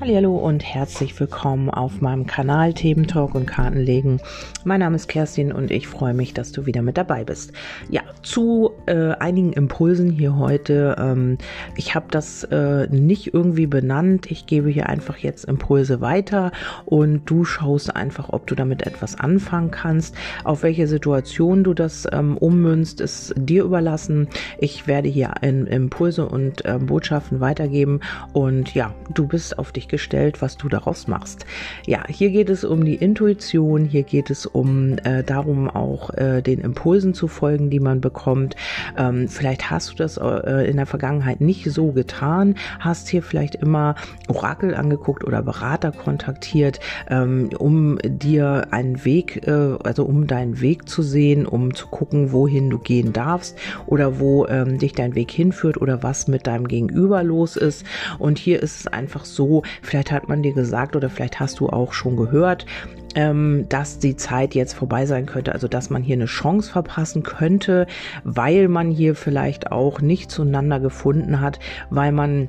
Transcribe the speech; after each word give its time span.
Hallo 0.00 0.34
und 0.34 0.64
herzlich 0.64 1.20
willkommen 1.20 1.68
auf 1.68 2.00
meinem 2.00 2.26
Kanal 2.26 2.72
Themen 2.72 3.06
Talk 3.06 3.34
und 3.34 3.44
Kartenlegen. 3.44 4.18
Mein 4.64 4.80
Name 4.80 4.96
ist 4.96 5.08
Kerstin 5.08 5.52
und 5.52 5.70
ich 5.70 5.88
freue 5.88 6.14
mich, 6.14 6.32
dass 6.32 6.52
du 6.52 6.64
wieder 6.64 6.80
mit 6.80 6.96
dabei 6.96 7.22
bist. 7.22 7.52
Ja, 7.90 8.00
zu 8.22 8.70
äh, 8.86 9.10
einigen 9.18 9.52
Impulsen 9.52 10.10
hier 10.10 10.38
heute. 10.38 10.96
Ähm, 10.98 11.36
ich 11.76 11.94
habe 11.94 12.06
das 12.10 12.44
äh, 12.44 12.86
nicht 12.86 13.34
irgendwie 13.34 13.66
benannt. 13.66 14.30
Ich 14.30 14.46
gebe 14.46 14.70
hier 14.70 14.88
einfach 14.88 15.18
jetzt 15.18 15.44
Impulse 15.44 16.00
weiter 16.00 16.50
und 16.86 17.28
du 17.28 17.44
schaust 17.44 17.94
einfach, 17.94 18.30
ob 18.30 18.46
du 18.46 18.54
damit 18.54 18.86
etwas 18.86 19.20
anfangen 19.20 19.70
kannst. 19.70 20.14
Auf 20.44 20.62
welche 20.62 20.86
Situation 20.86 21.62
du 21.62 21.74
das 21.74 22.08
ähm, 22.10 22.38
ummünzt, 22.38 23.02
ist 23.02 23.34
dir 23.36 23.64
überlassen. 23.64 24.28
Ich 24.58 24.86
werde 24.86 25.10
hier 25.10 25.34
Impulse 25.42 26.26
und 26.26 26.64
äh, 26.64 26.78
Botschaften 26.78 27.40
weitergeben 27.40 28.00
und 28.32 28.74
ja, 28.74 28.94
du 29.12 29.26
bist 29.26 29.58
auf 29.58 29.72
dich 29.72 29.89
gestellt, 29.90 30.40
was 30.40 30.56
du 30.56 30.68
daraus 30.68 31.08
machst. 31.08 31.44
Ja, 31.86 32.04
hier 32.08 32.30
geht 32.30 32.48
es 32.48 32.64
um 32.64 32.84
die 32.84 32.94
Intuition, 32.94 33.84
hier 33.84 34.04
geht 34.04 34.30
es 34.30 34.46
um 34.46 34.96
äh, 35.04 35.22
darum, 35.22 35.68
auch 35.68 36.10
äh, 36.14 36.40
den 36.40 36.60
Impulsen 36.60 37.12
zu 37.12 37.28
folgen, 37.28 37.68
die 37.68 37.80
man 37.80 38.00
bekommt. 38.00 38.56
Ähm, 38.96 39.28
vielleicht 39.28 39.70
hast 39.70 39.90
du 39.90 39.94
das 39.96 40.16
äh, 40.16 40.68
in 40.68 40.76
der 40.76 40.86
Vergangenheit 40.86 41.40
nicht 41.40 41.70
so 41.70 41.92
getan, 41.92 42.54
hast 42.78 43.08
hier 43.08 43.22
vielleicht 43.22 43.56
immer 43.56 43.94
Orakel 44.28 44.74
angeguckt 44.74 45.24
oder 45.24 45.42
Berater 45.42 45.92
kontaktiert, 45.92 46.80
ähm, 47.08 47.50
um 47.58 47.98
dir 48.04 48.68
einen 48.70 49.04
Weg, 49.04 49.46
äh, 49.46 49.76
also 49.82 50.04
um 50.04 50.26
deinen 50.26 50.60
Weg 50.60 50.88
zu 50.88 51.02
sehen, 51.02 51.46
um 51.46 51.74
zu 51.74 51.88
gucken, 51.88 52.32
wohin 52.32 52.70
du 52.70 52.78
gehen 52.78 53.12
darfst 53.12 53.58
oder 53.86 54.20
wo 54.20 54.46
ähm, 54.46 54.78
dich 54.78 54.92
dein 54.92 55.14
Weg 55.14 55.30
hinführt 55.30 55.80
oder 55.80 56.02
was 56.02 56.28
mit 56.28 56.46
deinem 56.46 56.68
Gegenüber 56.68 57.22
los 57.22 57.56
ist. 57.56 57.84
Und 58.18 58.38
hier 58.38 58.62
ist 58.62 58.80
es 58.80 58.86
einfach 58.86 59.24
so, 59.24 59.62
Vielleicht 59.82 60.12
hat 60.12 60.28
man 60.28 60.42
dir 60.42 60.52
gesagt 60.52 60.96
oder 60.96 61.10
vielleicht 61.10 61.40
hast 61.40 61.60
du 61.60 61.68
auch 61.68 61.92
schon 61.92 62.16
gehört, 62.16 62.66
ähm, 63.14 63.66
dass 63.68 63.98
die 63.98 64.16
Zeit 64.16 64.54
jetzt 64.54 64.74
vorbei 64.74 65.06
sein 65.06 65.26
könnte, 65.26 65.52
also 65.52 65.68
dass 65.68 65.90
man 65.90 66.02
hier 66.02 66.14
eine 66.14 66.26
Chance 66.26 66.70
verpassen 66.70 67.22
könnte, 67.22 67.86
weil 68.24 68.68
man 68.68 68.90
hier 68.90 69.14
vielleicht 69.14 69.72
auch 69.72 70.00
nicht 70.00 70.30
zueinander 70.30 70.80
gefunden 70.80 71.40
hat, 71.40 71.58
weil 71.90 72.12
man 72.12 72.48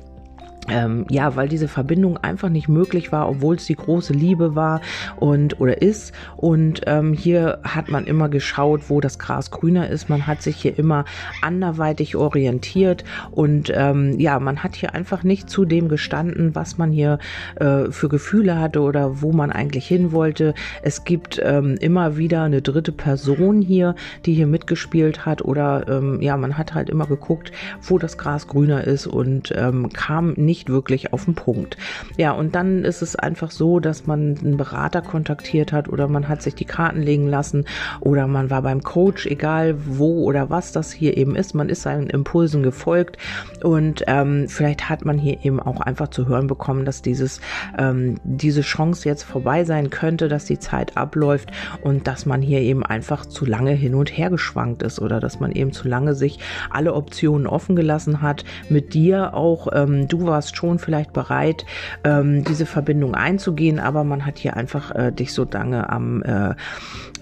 ähm, 0.68 1.06
ja, 1.10 1.34
weil 1.34 1.48
diese 1.48 1.66
Verbindung 1.66 2.18
einfach 2.18 2.48
nicht 2.48 2.68
möglich 2.68 3.10
war, 3.10 3.28
obwohl 3.28 3.56
es 3.56 3.66
die 3.66 3.74
große 3.74 4.12
Liebe 4.12 4.54
war 4.54 4.80
und 5.16 5.60
oder 5.60 5.82
ist. 5.82 6.12
Und 6.36 6.82
ähm, 6.86 7.12
hier 7.14 7.58
hat 7.64 7.88
man 7.88 8.06
immer 8.06 8.28
geschaut, 8.28 8.88
wo 8.88 9.00
das 9.00 9.18
Gras 9.18 9.50
grüner 9.50 9.88
ist. 9.88 10.08
Man 10.08 10.26
hat 10.26 10.40
sich 10.40 10.56
hier 10.56 10.78
immer 10.78 11.04
anderweitig 11.40 12.14
orientiert 12.14 13.04
und 13.32 13.72
ähm, 13.74 14.18
ja, 14.20 14.38
man 14.38 14.62
hat 14.62 14.76
hier 14.76 14.94
einfach 14.94 15.24
nicht 15.24 15.50
zu 15.50 15.64
dem 15.64 15.88
gestanden, 15.88 16.54
was 16.54 16.78
man 16.78 16.92
hier 16.92 17.18
äh, 17.56 17.90
für 17.90 18.08
Gefühle 18.08 18.60
hatte 18.60 18.80
oder 18.82 19.20
wo 19.20 19.32
man 19.32 19.50
eigentlich 19.50 19.86
hin 19.86 20.12
wollte. 20.12 20.54
Es 20.82 21.02
gibt 21.04 21.40
ähm, 21.42 21.76
immer 21.80 22.16
wieder 22.16 22.42
eine 22.42 22.62
dritte 22.62 22.92
Person 22.92 23.62
hier, 23.62 23.96
die 24.26 24.34
hier 24.34 24.46
mitgespielt 24.46 25.26
hat 25.26 25.42
oder 25.42 25.88
ähm, 25.88 26.22
ja, 26.22 26.36
man 26.36 26.56
hat 26.56 26.72
halt 26.74 26.88
immer 26.88 27.06
geguckt, 27.06 27.50
wo 27.80 27.98
das 27.98 28.16
Gras 28.16 28.46
grüner 28.46 28.84
ist 28.84 29.08
und 29.08 29.52
ähm, 29.56 29.88
kam 29.92 30.34
nicht 30.34 30.51
nicht 30.52 30.68
wirklich 30.68 31.14
auf 31.14 31.24
den 31.24 31.34
Punkt. 31.34 31.78
Ja, 32.18 32.32
und 32.32 32.54
dann 32.54 32.84
ist 32.84 33.00
es 33.00 33.16
einfach 33.16 33.50
so, 33.50 33.80
dass 33.80 34.06
man 34.06 34.36
einen 34.36 34.58
Berater 34.58 35.00
kontaktiert 35.00 35.72
hat 35.72 35.88
oder 35.88 36.08
man 36.08 36.28
hat 36.28 36.42
sich 36.42 36.54
die 36.54 36.66
Karten 36.66 37.00
legen 37.00 37.26
lassen 37.26 37.64
oder 38.00 38.26
man 38.26 38.50
war 38.50 38.60
beim 38.60 38.82
Coach, 38.82 39.24
egal 39.24 39.76
wo 39.86 40.24
oder 40.24 40.50
was 40.50 40.70
das 40.70 40.92
hier 40.92 41.16
eben 41.16 41.36
ist. 41.36 41.54
Man 41.54 41.70
ist 41.70 41.80
seinen 41.80 42.10
Impulsen 42.10 42.62
gefolgt 42.62 43.16
und 43.64 44.04
ähm, 44.08 44.46
vielleicht 44.46 44.90
hat 44.90 45.06
man 45.06 45.16
hier 45.16 45.42
eben 45.42 45.58
auch 45.58 45.80
einfach 45.80 46.08
zu 46.08 46.28
hören 46.28 46.48
bekommen, 46.48 46.84
dass 46.84 47.00
dieses, 47.00 47.40
ähm, 47.78 48.20
diese 48.22 48.60
Chance 48.60 49.08
jetzt 49.08 49.22
vorbei 49.22 49.64
sein 49.64 49.88
könnte, 49.88 50.28
dass 50.28 50.44
die 50.44 50.58
Zeit 50.58 50.98
abläuft 50.98 51.50
und 51.80 52.06
dass 52.06 52.26
man 52.26 52.42
hier 52.42 52.60
eben 52.60 52.84
einfach 52.84 53.24
zu 53.24 53.46
lange 53.46 53.70
hin 53.70 53.94
und 53.94 54.14
her 54.14 54.28
geschwankt 54.28 54.82
ist 54.82 55.00
oder 55.00 55.18
dass 55.18 55.40
man 55.40 55.52
eben 55.52 55.72
zu 55.72 55.88
lange 55.88 56.14
sich 56.14 56.40
alle 56.68 56.92
Optionen 56.92 57.46
offen 57.46 57.74
gelassen 57.74 58.20
hat. 58.20 58.44
Mit 58.68 58.92
dir 58.92 59.32
auch, 59.32 59.68
ähm, 59.72 60.08
du 60.08 60.26
warst 60.26 60.41
warst 60.42 60.56
schon 60.56 60.80
vielleicht 60.80 61.12
bereit, 61.12 61.64
ähm, 62.02 62.42
diese 62.42 62.66
Verbindung 62.66 63.14
einzugehen, 63.14 63.78
aber 63.78 64.02
man 64.02 64.26
hat 64.26 64.38
hier 64.38 64.56
einfach 64.56 64.92
äh, 64.92 65.12
dich 65.12 65.32
so 65.32 65.46
lange 65.48 65.88
am, 65.88 66.20
äh, 66.24 66.54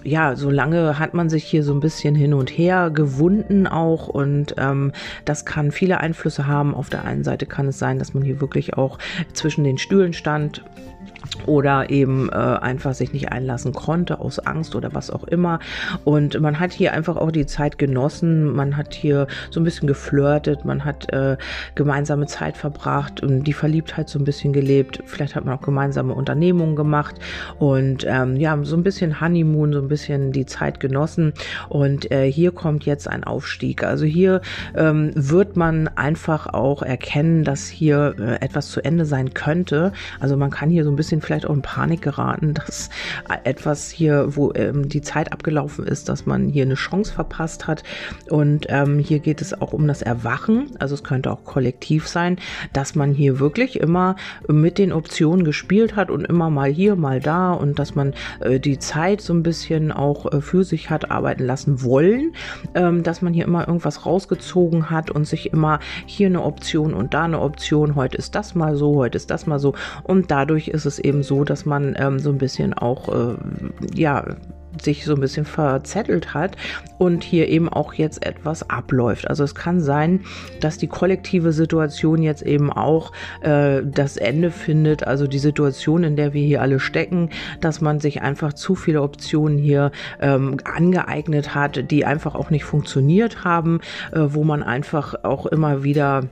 ja, 0.03 0.35
so 0.35 0.49
lange 0.49 0.97
hat 0.97 1.13
man 1.13 1.29
sich 1.29 1.43
hier 1.43 1.63
so 1.63 1.71
ein 1.71 1.81
bisschen 1.81 2.15
hin 2.15 2.33
und 2.33 2.49
her 2.49 2.89
gewunden 2.89 3.67
auch 3.67 4.07
und 4.07 4.55
ähm, 4.57 4.91
das 5.23 5.45
kann 5.45 5.71
viele 5.71 5.99
Einflüsse 5.99 6.47
haben. 6.47 6.73
Auf 6.73 6.89
der 6.89 7.05
einen 7.05 7.23
Seite 7.23 7.45
kann 7.45 7.67
es 7.67 7.77
sein, 7.77 7.99
dass 7.99 8.15
man 8.15 8.23
hier 8.23 8.41
wirklich 8.41 8.73
auch 8.73 8.97
zwischen 9.33 9.63
den 9.63 9.77
Stühlen 9.77 10.13
stand 10.13 10.63
oder 11.45 11.89
eben 11.89 12.29
äh, 12.29 12.35
einfach 12.35 12.93
sich 12.93 13.13
nicht 13.13 13.31
einlassen 13.31 13.73
konnte 13.73 14.19
aus 14.19 14.39
Angst 14.39 14.75
oder 14.75 14.93
was 14.93 15.09
auch 15.09 15.23
immer. 15.23 15.59
Und 16.03 16.39
man 16.39 16.59
hat 16.59 16.71
hier 16.71 16.93
einfach 16.93 17.17
auch 17.17 17.31
die 17.31 17.45
Zeit 17.45 17.77
genossen, 17.77 18.53
man 18.53 18.77
hat 18.77 18.93
hier 18.93 19.27
so 19.49 19.59
ein 19.59 19.63
bisschen 19.63 19.87
geflirtet, 19.87 20.65
man 20.65 20.85
hat 20.85 21.11
äh, 21.13 21.37
gemeinsame 21.75 22.25
Zeit 22.25 22.57
verbracht 22.57 23.21
und 23.21 23.43
die 23.43 23.53
Verliebtheit 23.53 24.09
so 24.09 24.19
ein 24.19 24.25
bisschen 24.25 24.53
gelebt. 24.53 25.01
Vielleicht 25.05 25.35
hat 25.35 25.45
man 25.45 25.57
auch 25.57 25.61
gemeinsame 25.61 26.13
Unternehmungen 26.13 26.75
gemacht 26.75 27.15
und 27.59 28.05
ähm, 28.07 28.35
ja, 28.35 28.57
so 28.63 28.75
ein 28.75 28.83
bisschen 28.83 29.21
Honeymoon, 29.21 29.73
so 29.73 29.79
ein 29.79 29.87
bisschen 29.87 30.31
die 30.31 30.45
Zeit 30.45 30.79
genossen. 30.79 31.33
Und 31.69 32.11
äh, 32.11 32.31
hier 32.31 32.51
kommt 32.51 32.85
jetzt 32.85 33.07
ein 33.07 33.23
Aufstieg. 33.23 33.83
Also 33.83 34.05
hier 34.05 34.41
ähm, 34.75 35.11
wird 35.15 35.55
man 35.55 35.87
einfach 35.89 36.47
auch 36.47 36.81
erkennen, 36.81 37.43
dass 37.43 37.67
hier 37.67 38.15
äh, 38.19 38.43
etwas 38.43 38.69
zu 38.69 38.83
Ende 38.83 39.05
sein 39.05 39.33
könnte. 39.33 39.91
Also 40.19 40.37
man 40.37 40.49
kann 40.49 40.69
hier 40.69 40.83
so 40.83 40.89
ein 40.89 40.95
bisschen 40.95 41.10
bisschen 41.11 41.21
vielleicht 41.21 41.45
auch 41.45 41.53
in 41.53 41.61
Panik 41.61 42.01
geraten, 42.01 42.53
dass 42.53 42.89
etwas 43.43 43.89
hier, 43.89 44.35
wo 44.35 44.53
ähm, 44.53 44.87
die 44.87 45.01
Zeit 45.01 45.33
abgelaufen 45.33 45.85
ist, 45.85 46.07
dass 46.07 46.25
man 46.25 46.47
hier 46.47 46.63
eine 46.63 46.75
Chance 46.75 47.13
verpasst 47.13 47.67
hat. 47.67 47.83
Und 48.29 48.67
ähm, 48.69 48.99
hier 48.99 49.19
geht 49.19 49.41
es 49.41 49.59
auch 49.59 49.73
um 49.73 49.87
das 49.87 50.01
Erwachen. 50.01 50.71
Also 50.79 50.95
es 50.95 51.03
könnte 51.03 51.31
auch 51.31 51.43
kollektiv 51.43 52.07
sein, 52.07 52.37
dass 52.71 52.95
man 52.95 53.13
hier 53.13 53.39
wirklich 53.39 53.79
immer 53.79 54.15
mit 54.47 54.77
den 54.77 54.93
Optionen 54.93 55.43
gespielt 55.43 55.95
hat 55.95 56.09
und 56.09 56.25
immer 56.25 56.49
mal 56.49 56.69
hier, 56.69 56.95
mal 56.95 57.19
da 57.19 57.51
und 57.51 57.77
dass 57.77 57.93
man 57.95 58.13
äh, 58.39 58.59
die 58.59 58.79
Zeit 58.79 59.21
so 59.21 59.33
ein 59.33 59.43
bisschen 59.43 59.91
auch 59.91 60.31
äh, 60.31 60.41
für 60.41 60.63
sich 60.63 60.89
hat 60.89 61.11
arbeiten 61.11 61.45
lassen 61.45 61.83
wollen, 61.83 62.33
ähm, 62.73 63.03
dass 63.03 63.21
man 63.21 63.33
hier 63.33 63.45
immer 63.45 63.67
irgendwas 63.67 64.05
rausgezogen 64.05 64.89
hat 64.89 65.11
und 65.11 65.25
sich 65.25 65.51
immer 65.51 65.79
hier 66.05 66.27
eine 66.27 66.43
Option 66.43 66.93
und 66.93 67.13
da 67.13 67.23
eine 67.23 67.39
Option, 67.39 67.95
heute 67.95 68.17
ist 68.17 68.35
das 68.35 68.55
mal 68.55 68.75
so, 68.75 68.95
heute 68.95 69.17
ist 69.17 69.29
das 69.29 69.45
mal 69.45 69.59
so 69.59 69.73
und 70.03 70.31
dadurch 70.31 70.69
ist 70.69 70.85
es 70.85 71.00
eben 71.03 71.23
so, 71.23 71.43
dass 71.43 71.65
man 71.65 71.95
ähm, 71.97 72.19
so 72.19 72.29
ein 72.29 72.37
bisschen 72.37 72.73
auch, 72.73 73.09
äh, 73.09 73.35
ja, 73.95 74.25
sich 74.81 75.05
so 75.05 75.13
ein 75.13 75.19
bisschen 75.19 75.45
verzettelt 75.45 76.33
hat 76.33 76.55
und 76.97 77.23
hier 77.23 77.49
eben 77.49 77.69
auch 77.69 77.93
jetzt 77.93 78.25
etwas 78.25 78.69
abläuft. 78.69 79.29
Also 79.29 79.43
es 79.43 79.55
kann 79.55 79.81
sein, 79.81 80.21
dass 80.59 80.77
die 80.77 80.87
kollektive 80.87 81.51
Situation 81.51 82.21
jetzt 82.21 82.41
eben 82.41 82.71
auch 82.71 83.11
äh, 83.41 83.81
das 83.83 84.17
Ende 84.17 84.51
findet, 84.51 85.05
also 85.05 85.27
die 85.27 85.39
Situation, 85.39 86.03
in 86.03 86.15
der 86.15 86.33
wir 86.33 86.45
hier 86.45 86.61
alle 86.61 86.79
stecken, 86.79 87.29
dass 87.59 87.81
man 87.81 87.99
sich 87.99 88.21
einfach 88.21 88.53
zu 88.53 88.75
viele 88.75 89.01
Optionen 89.01 89.57
hier 89.57 89.91
ähm, 90.19 90.57
angeeignet 90.63 91.53
hat, 91.53 91.91
die 91.91 92.05
einfach 92.05 92.35
auch 92.35 92.49
nicht 92.49 92.63
funktioniert 92.63 93.43
haben, 93.43 93.81
äh, 94.11 94.19
wo 94.19 94.43
man 94.43 94.63
einfach 94.63 95.23
auch 95.23 95.45
immer 95.45 95.83
wieder 95.83 96.23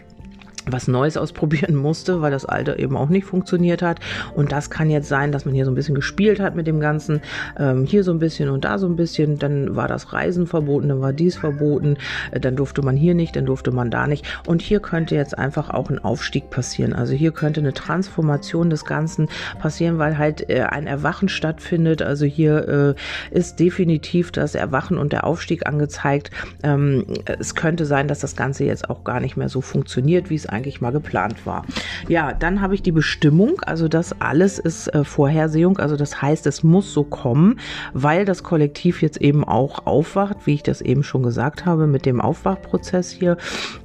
was 0.65 0.87
Neues 0.87 1.17
ausprobieren 1.17 1.75
musste, 1.89 2.21
weil 2.21 2.31
das 2.31 2.45
alte 2.45 2.77
eben 2.77 2.97
auch 2.97 3.09
nicht 3.09 3.25
funktioniert 3.25 3.81
hat. 3.81 3.99
Und 4.35 4.51
das 4.51 4.69
kann 4.69 4.89
jetzt 4.89 5.07
sein, 5.07 5.31
dass 5.31 5.45
man 5.45 5.53
hier 5.53 5.65
so 5.65 5.71
ein 5.71 5.75
bisschen 5.75 5.95
gespielt 5.95 6.39
hat 6.39 6.55
mit 6.55 6.67
dem 6.67 6.79
Ganzen. 6.79 7.21
Ähm, 7.57 7.85
hier 7.85 8.03
so 8.03 8.11
ein 8.11 8.19
bisschen 8.19 8.49
und 8.49 8.65
da 8.65 8.77
so 8.77 8.87
ein 8.87 8.95
bisschen. 8.95 9.39
Dann 9.39 9.75
war 9.75 9.87
das 9.87 10.13
Reisen 10.13 10.47
verboten, 10.47 10.89
dann 10.89 11.01
war 11.01 11.13
dies 11.13 11.37
verboten. 11.37 11.97
Äh, 12.31 12.39
dann 12.39 12.55
durfte 12.55 12.81
man 12.81 12.95
hier 12.95 13.15
nicht, 13.15 13.35
dann 13.35 13.45
durfte 13.45 13.71
man 13.71 13.91
da 13.91 14.07
nicht. 14.07 14.25
Und 14.47 14.61
hier 14.61 14.79
könnte 14.79 15.15
jetzt 15.15 15.37
einfach 15.37 15.69
auch 15.69 15.89
ein 15.89 15.99
Aufstieg 15.99 16.49
passieren. 16.49 16.93
Also 16.93 17.13
hier 17.13 17.31
könnte 17.31 17.59
eine 17.59 17.73
Transformation 17.73 18.69
des 18.69 18.85
Ganzen 18.85 19.27
passieren, 19.59 19.97
weil 19.97 20.17
halt 20.17 20.49
äh, 20.49 20.61
ein 20.61 20.87
Erwachen 20.87 21.29
stattfindet. 21.29 22.01
Also 22.01 22.25
hier 22.25 22.95
äh, 23.31 23.37
ist 23.37 23.59
definitiv 23.59 24.31
das 24.31 24.55
Erwachen 24.55 24.97
und 24.97 25.13
der 25.13 25.25
Aufstieg 25.25 25.67
angezeigt. 25.67 26.31
Ähm, 26.63 27.05
es 27.25 27.55
könnte 27.55 27.85
sein, 27.85 28.07
dass 28.07 28.19
das 28.19 28.35
Ganze 28.35 28.65
jetzt 28.65 28.89
auch 28.89 29.03
gar 29.03 29.19
nicht 29.19 29.37
mehr 29.37 29.49
so 29.49 29.61
funktioniert, 29.61 30.29
wie 30.29 30.35
es 30.35 30.45
eigentlich 30.45 30.58
eigentlich 30.59 30.81
mal 30.81 30.91
geplant 30.91 31.45
war. 31.45 31.65
Ja, 32.07 32.33
dann 32.33 32.61
habe 32.61 32.75
ich 32.75 32.83
die 32.83 32.91
Bestimmung, 32.91 33.61
also 33.61 33.87
das 33.87 34.19
alles 34.19 34.59
ist 34.59 34.87
äh, 34.87 35.03
Vorhersehung, 35.05 35.77
also 35.77 35.95
das 35.95 36.21
heißt, 36.21 36.45
es 36.47 36.63
muss 36.63 36.93
so 36.93 37.03
kommen, 37.03 37.59
weil 37.93 38.25
das 38.25 38.43
Kollektiv 38.43 39.01
jetzt 39.01 39.21
eben 39.21 39.43
auch 39.45 39.85
aufwacht, 39.85 40.45
wie 40.45 40.55
ich 40.55 40.63
das 40.63 40.81
eben 40.81 41.03
schon 41.03 41.23
gesagt 41.23 41.65
habe, 41.65 41.87
mit 41.87 42.05
dem 42.05 42.19
Aufwachprozess 42.19 43.09
hier, 43.09 43.37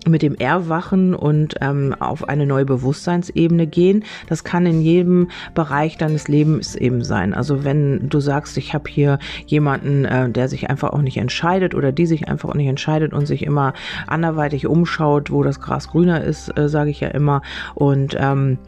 mit 0.07 0.23
dem 0.23 0.35
Erwachen 0.35 1.15
und 1.15 1.55
ähm, 1.61 1.95
auf 1.99 2.29
eine 2.29 2.47
neue 2.47 2.65
Bewusstseinsebene 2.65 3.67
gehen. 3.67 4.05
Das 4.29 4.43
kann 4.43 4.67
in 4.67 4.81
jedem 4.81 5.29
Bereich 5.55 5.97
deines 5.97 6.27
Lebens 6.27 6.75
eben 6.75 7.05
sein. 7.05 7.35
Also 7.35 7.63
wenn 7.65 8.09
du 8.09 8.19
sagst, 8.19 8.57
ich 8.57 8.75
habe 8.75 8.91
hier 8.91 9.19
jemanden, 9.47 10.05
äh, 10.05 10.29
der 10.29 10.49
sich 10.49 10.69
einfach 10.71 10.91
auch 10.93 11.03
nicht 11.03 11.19
entscheidet 11.19 11.75
oder 11.75 11.93
die 11.93 12.07
sich 12.07 12.29
einfach 12.29 12.49
auch 12.49 12.55
nicht 12.55 12.69
entscheidet 12.69 13.13
und 13.13 13.27
sich 13.27 13.45
immer 13.45 13.75
anderweitig 14.09 14.67
umschaut, 14.67 15.31
wo 15.31 15.43
das 15.45 15.61
Gras 15.61 15.89
grüner 15.89 16.25
ist, 16.25 16.54
äh, 16.57 16.69
sage 16.69 16.91
ich 16.91 17.01
ja 17.01 17.09
immer. 17.09 17.43
Und 17.75 18.17
ähm, 18.19 18.59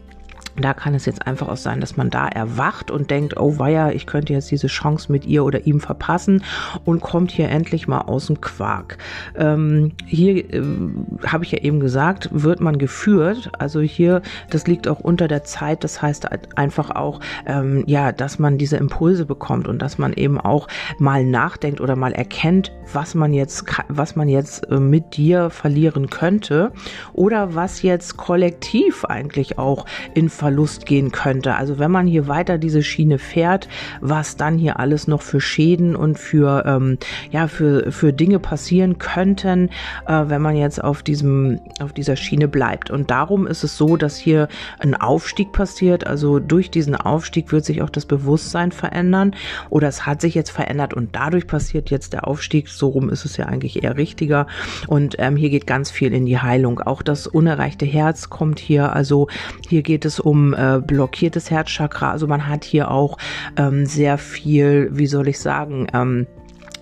da 0.58 0.74
kann 0.74 0.94
es 0.94 1.06
jetzt 1.06 1.26
einfach 1.26 1.48
auch 1.48 1.56
sein, 1.56 1.80
dass 1.80 1.96
man 1.96 2.10
da 2.10 2.28
erwacht 2.28 2.90
und 2.90 3.10
denkt, 3.10 3.36
oh 3.36 3.58
weia, 3.58 3.90
ich 3.90 4.06
könnte 4.06 4.32
jetzt 4.32 4.50
diese 4.50 4.66
Chance 4.66 5.10
mit 5.12 5.26
ihr 5.26 5.44
oder 5.44 5.66
ihm 5.66 5.80
verpassen 5.80 6.42
und 6.84 7.00
kommt 7.00 7.30
hier 7.30 7.48
endlich 7.48 7.88
mal 7.88 8.02
aus 8.02 8.26
dem 8.26 8.40
Quark. 8.40 8.98
Ähm, 9.36 9.92
hier 10.06 10.52
äh, 10.52 10.62
habe 11.26 11.44
ich 11.44 11.52
ja 11.52 11.58
eben 11.58 11.80
gesagt, 11.80 12.28
wird 12.32 12.60
man 12.60 12.78
geführt. 12.78 13.50
Also 13.58 13.80
hier, 13.80 14.22
das 14.50 14.66
liegt 14.66 14.88
auch 14.88 15.00
unter 15.00 15.28
der 15.28 15.44
Zeit. 15.44 15.84
Das 15.84 16.00
heißt 16.00 16.28
einfach 16.56 16.90
auch, 16.90 17.20
ähm, 17.46 17.84
ja, 17.86 18.12
dass 18.12 18.38
man 18.38 18.58
diese 18.58 18.76
Impulse 18.76 19.26
bekommt 19.26 19.68
und 19.68 19.80
dass 19.80 19.98
man 19.98 20.12
eben 20.12 20.40
auch 20.40 20.68
mal 20.98 21.24
nachdenkt 21.24 21.80
oder 21.80 21.96
mal 21.96 22.12
erkennt, 22.12 22.72
was 22.92 23.14
man 23.14 23.32
jetzt, 23.32 23.64
was 23.88 24.16
man 24.16 24.28
jetzt 24.28 24.70
äh, 24.70 24.80
mit 24.80 25.16
dir 25.16 25.50
verlieren 25.50 26.08
könnte 26.10 26.72
oder 27.12 27.54
was 27.54 27.82
jetzt 27.82 28.16
kollektiv 28.16 29.04
eigentlich 29.04 29.58
auch 29.58 29.86
in 30.14 30.28
Verlust 30.46 30.86
gehen 30.86 31.10
könnte. 31.10 31.56
Also 31.56 31.80
wenn 31.80 31.90
man 31.90 32.06
hier 32.06 32.28
weiter 32.28 32.56
diese 32.56 32.84
Schiene 32.84 33.18
fährt, 33.18 33.68
was 34.00 34.36
dann 34.36 34.58
hier 34.58 34.78
alles 34.78 35.08
noch 35.08 35.20
für 35.20 35.40
Schäden 35.40 35.96
und 35.96 36.20
für, 36.20 36.62
ähm, 36.66 36.98
ja, 37.32 37.48
für, 37.48 37.90
für 37.90 38.12
Dinge 38.12 38.38
passieren 38.38 38.98
könnten, 38.98 39.70
äh, 40.06 40.22
wenn 40.28 40.40
man 40.40 40.54
jetzt 40.54 40.84
auf 40.84 41.02
diesem, 41.02 41.58
auf 41.80 41.92
dieser 41.92 42.14
Schiene 42.14 42.46
bleibt. 42.46 42.92
Und 42.92 43.10
darum 43.10 43.48
ist 43.48 43.64
es 43.64 43.76
so, 43.76 43.96
dass 43.96 44.16
hier 44.16 44.46
ein 44.78 44.94
Aufstieg 44.94 45.50
passiert. 45.50 46.06
Also 46.06 46.38
durch 46.38 46.70
diesen 46.70 46.94
Aufstieg 46.94 47.50
wird 47.50 47.64
sich 47.64 47.82
auch 47.82 47.90
das 47.90 48.06
Bewusstsein 48.06 48.70
verändern 48.70 49.34
oder 49.68 49.88
es 49.88 50.06
hat 50.06 50.20
sich 50.20 50.36
jetzt 50.36 50.50
verändert 50.50 50.94
und 50.94 51.16
dadurch 51.16 51.48
passiert 51.48 51.90
jetzt 51.90 52.12
der 52.12 52.28
Aufstieg. 52.28 52.68
So 52.68 52.86
rum 52.86 53.10
ist 53.10 53.24
es 53.24 53.36
ja 53.36 53.46
eigentlich 53.46 53.82
eher 53.82 53.96
richtiger. 53.96 54.46
Und 54.86 55.16
ähm, 55.18 55.34
hier 55.34 55.50
geht 55.50 55.66
ganz 55.66 55.90
viel 55.90 56.14
in 56.14 56.24
die 56.24 56.38
Heilung. 56.38 56.78
Auch 56.78 57.02
das 57.02 57.26
unerreichte 57.26 57.84
Herz 57.84 58.30
kommt 58.30 58.60
hier. 58.60 58.92
Also 58.92 59.26
hier 59.68 59.82
geht 59.82 60.04
es 60.04 60.20
um 60.20 60.35
um 60.36 60.54
äh, 60.54 60.80
blockiertes 60.80 61.50
Herzchakra. 61.50 62.10
Also 62.10 62.26
man 62.26 62.46
hat 62.46 62.64
hier 62.64 62.90
auch 62.90 63.16
ähm, 63.56 63.86
sehr 63.86 64.18
viel, 64.18 64.90
wie 64.92 65.06
soll 65.06 65.28
ich 65.28 65.38
sagen, 65.38 65.86
ähm, 65.94 66.26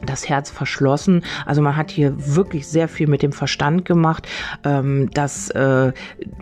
das 0.06 0.28
Herz 0.28 0.50
verschlossen. 0.50 1.22
Also 1.46 1.62
man 1.62 1.76
hat 1.76 1.90
hier 1.90 2.14
wirklich 2.34 2.66
sehr 2.66 2.88
viel 2.88 3.06
mit 3.06 3.22
dem 3.22 3.32
Verstand 3.32 3.84
gemacht, 3.84 4.28
ähm, 4.64 5.10
dass 5.12 5.50
äh, 5.50 5.92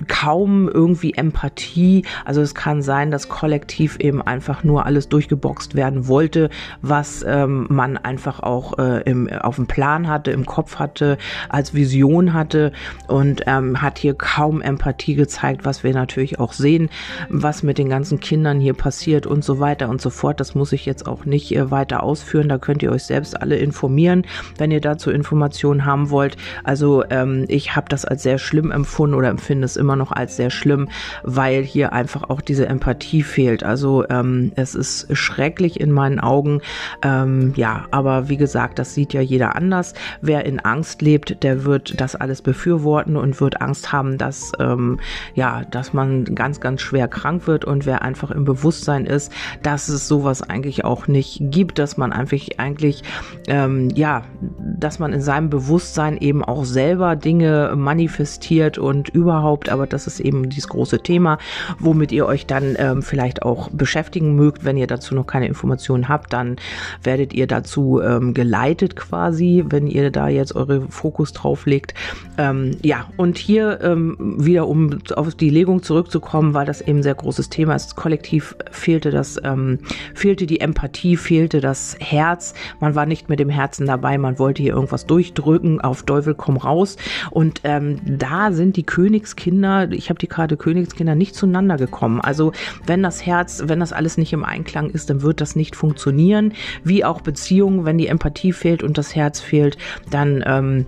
kaum 0.08 0.68
irgendwie 0.68 1.14
Empathie, 1.14 2.04
also 2.24 2.40
es 2.40 2.54
kann 2.54 2.82
sein, 2.82 3.10
dass 3.10 3.28
kollektiv 3.28 3.96
eben 3.98 4.22
einfach 4.22 4.64
nur 4.64 4.86
alles 4.86 5.08
durchgeboxt 5.08 5.74
werden 5.74 6.08
wollte, 6.08 6.50
was 6.80 7.24
ähm, 7.26 7.66
man 7.68 7.96
einfach 7.96 8.40
auch 8.40 8.78
äh, 8.78 9.02
im, 9.02 9.28
auf 9.28 9.56
dem 9.56 9.66
Plan 9.66 10.08
hatte, 10.08 10.30
im 10.30 10.46
Kopf 10.46 10.76
hatte, 10.78 11.18
als 11.48 11.74
Vision 11.74 12.32
hatte 12.32 12.72
und 13.08 13.42
ähm, 13.46 13.80
hat 13.82 13.98
hier 13.98 14.14
kaum 14.14 14.60
Empathie 14.60 15.14
gezeigt, 15.14 15.64
was 15.64 15.84
wir 15.84 15.92
natürlich 15.92 16.38
auch 16.38 16.52
sehen, 16.52 16.90
was 17.28 17.62
mit 17.62 17.78
den 17.78 17.88
ganzen 17.88 18.20
Kindern 18.20 18.60
hier 18.60 18.74
passiert 18.74 19.26
und 19.26 19.44
so 19.44 19.58
weiter 19.58 19.88
und 19.88 20.00
so 20.00 20.10
fort. 20.10 20.40
Das 20.40 20.54
muss 20.54 20.72
ich 20.72 20.86
jetzt 20.86 21.06
auch 21.06 21.24
nicht 21.24 21.54
äh, 21.54 21.70
weiter 21.70 22.02
ausführen, 22.02 22.48
da 22.48 22.58
könnt 22.58 22.82
ihr 22.82 22.92
euch 22.92 23.04
selbst 23.04 23.40
alle 23.40 23.51
alle 23.52 23.58
informieren, 23.58 24.24
wenn 24.56 24.70
ihr 24.70 24.80
dazu 24.80 25.10
Informationen 25.10 25.84
haben 25.84 26.08
wollt. 26.08 26.36
Also 26.64 27.04
ähm, 27.10 27.44
ich 27.48 27.76
habe 27.76 27.88
das 27.90 28.04
als 28.06 28.22
sehr 28.22 28.38
schlimm 28.38 28.70
empfunden 28.70 29.14
oder 29.14 29.28
empfinde 29.28 29.66
es 29.66 29.76
immer 29.76 29.94
noch 29.94 30.10
als 30.10 30.36
sehr 30.36 30.48
schlimm, 30.50 30.88
weil 31.22 31.62
hier 31.62 31.92
einfach 31.92 32.30
auch 32.30 32.40
diese 32.40 32.66
Empathie 32.66 33.22
fehlt. 33.22 33.62
Also 33.62 34.08
ähm, 34.08 34.52
es 34.56 34.74
ist 34.74 35.14
schrecklich 35.16 35.80
in 35.80 35.92
meinen 35.92 36.18
Augen. 36.18 36.62
Ähm, 37.02 37.52
ja, 37.56 37.84
aber 37.90 38.30
wie 38.30 38.38
gesagt, 38.38 38.78
das 38.78 38.94
sieht 38.94 39.12
ja 39.12 39.20
jeder 39.20 39.54
anders. 39.54 39.92
Wer 40.22 40.46
in 40.46 40.60
Angst 40.60 41.02
lebt, 41.02 41.42
der 41.42 41.64
wird 41.64 42.00
das 42.00 42.16
alles 42.16 42.40
befürworten 42.40 43.16
und 43.16 43.40
wird 43.40 43.60
Angst 43.60 43.92
haben, 43.92 44.16
dass 44.16 44.52
ähm, 44.58 44.98
ja, 45.34 45.62
dass 45.70 45.92
man 45.92 46.24
ganz, 46.34 46.60
ganz 46.60 46.80
schwer 46.80 47.08
krank 47.08 47.46
wird. 47.46 47.66
Und 47.66 47.84
wer 47.84 48.00
einfach 48.00 48.30
im 48.30 48.44
Bewusstsein 48.44 49.04
ist, 49.04 49.30
dass 49.62 49.88
es 49.88 50.08
sowas 50.08 50.42
eigentlich 50.42 50.84
auch 50.84 51.06
nicht 51.06 51.38
gibt, 51.42 51.78
dass 51.78 51.98
man 51.98 52.12
einfach 52.12 52.32
eigentlich 52.56 53.02
ähm, 53.46 53.90
ja, 53.94 54.24
dass 54.58 54.98
man 54.98 55.12
in 55.12 55.20
seinem 55.20 55.50
Bewusstsein 55.50 56.16
eben 56.18 56.44
auch 56.44 56.64
selber 56.64 57.16
Dinge 57.16 57.72
manifestiert 57.76 58.78
und 58.78 59.08
überhaupt, 59.08 59.68
aber 59.68 59.86
das 59.86 60.06
ist 60.06 60.20
eben 60.20 60.48
dieses 60.48 60.68
große 60.68 61.02
Thema, 61.02 61.38
womit 61.78 62.12
ihr 62.12 62.26
euch 62.26 62.46
dann 62.46 62.76
ähm, 62.78 63.02
vielleicht 63.02 63.42
auch 63.42 63.70
beschäftigen 63.70 64.34
mögt. 64.34 64.64
Wenn 64.64 64.76
ihr 64.76 64.86
dazu 64.86 65.14
noch 65.14 65.26
keine 65.26 65.46
Informationen 65.46 66.08
habt, 66.08 66.32
dann 66.32 66.56
werdet 67.02 67.32
ihr 67.32 67.46
dazu 67.46 68.00
ähm, 68.00 68.34
geleitet 68.34 68.96
quasi, 68.96 69.64
wenn 69.68 69.86
ihr 69.86 70.10
da 70.10 70.28
jetzt 70.28 70.54
eure 70.54 70.82
Fokus 70.88 71.32
drauf 71.32 71.66
legt. 71.66 71.94
Ähm, 72.38 72.76
ja, 72.82 73.06
und 73.16 73.38
hier 73.38 73.80
ähm, 73.82 74.36
wieder, 74.38 74.68
um 74.68 74.98
auf 75.14 75.34
die 75.34 75.50
Legung 75.50 75.82
zurückzukommen, 75.82 76.54
weil 76.54 76.66
das 76.66 76.80
eben 76.80 76.98
ein 76.98 77.02
sehr 77.02 77.14
großes 77.14 77.48
Thema 77.48 77.74
ist. 77.74 77.96
Kollektiv 77.96 78.56
fehlte 78.70 79.10
das, 79.10 79.40
ähm, 79.44 79.78
fehlte 80.14 80.46
die 80.46 80.60
Empathie, 80.60 81.16
fehlte 81.16 81.60
das 81.60 81.96
Herz. 82.00 82.54
Man 82.80 82.94
war 82.94 83.06
nicht 83.06 83.21
mit 83.28 83.40
dem 83.40 83.48
Herzen 83.48 83.86
dabei, 83.86 84.18
man 84.18 84.38
wollte 84.38 84.62
hier 84.62 84.74
irgendwas 84.74 85.06
durchdrücken, 85.06 85.80
auf 85.80 86.02
Teufel 86.02 86.34
komm 86.34 86.56
raus. 86.56 86.96
Und 87.30 87.60
ähm, 87.64 87.98
da 88.04 88.52
sind 88.52 88.76
die 88.76 88.84
Königskinder, 88.84 89.90
ich 89.92 90.08
habe 90.08 90.18
die 90.18 90.26
Karte 90.26 90.56
Königskinder 90.56 91.14
nicht 91.14 91.34
zueinander 91.34 91.76
gekommen. 91.76 92.20
Also 92.20 92.52
wenn 92.86 93.02
das 93.02 93.24
Herz, 93.24 93.62
wenn 93.66 93.80
das 93.80 93.92
alles 93.92 94.18
nicht 94.18 94.32
im 94.32 94.44
Einklang 94.44 94.90
ist, 94.90 95.10
dann 95.10 95.22
wird 95.22 95.40
das 95.40 95.56
nicht 95.56 95.76
funktionieren. 95.76 96.52
Wie 96.84 97.04
auch 97.04 97.20
Beziehungen, 97.20 97.84
wenn 97.84 97.98
die 97.98 98.06
Empathie 98.06 98.52
fehlt 98.52 98.82
und 98.82 98.98
das 98.98 99.14
Herz 99.14 99.40
fehlt, 99.40 99.78
dann 100.10 100.42
ähm, 100.46 100.86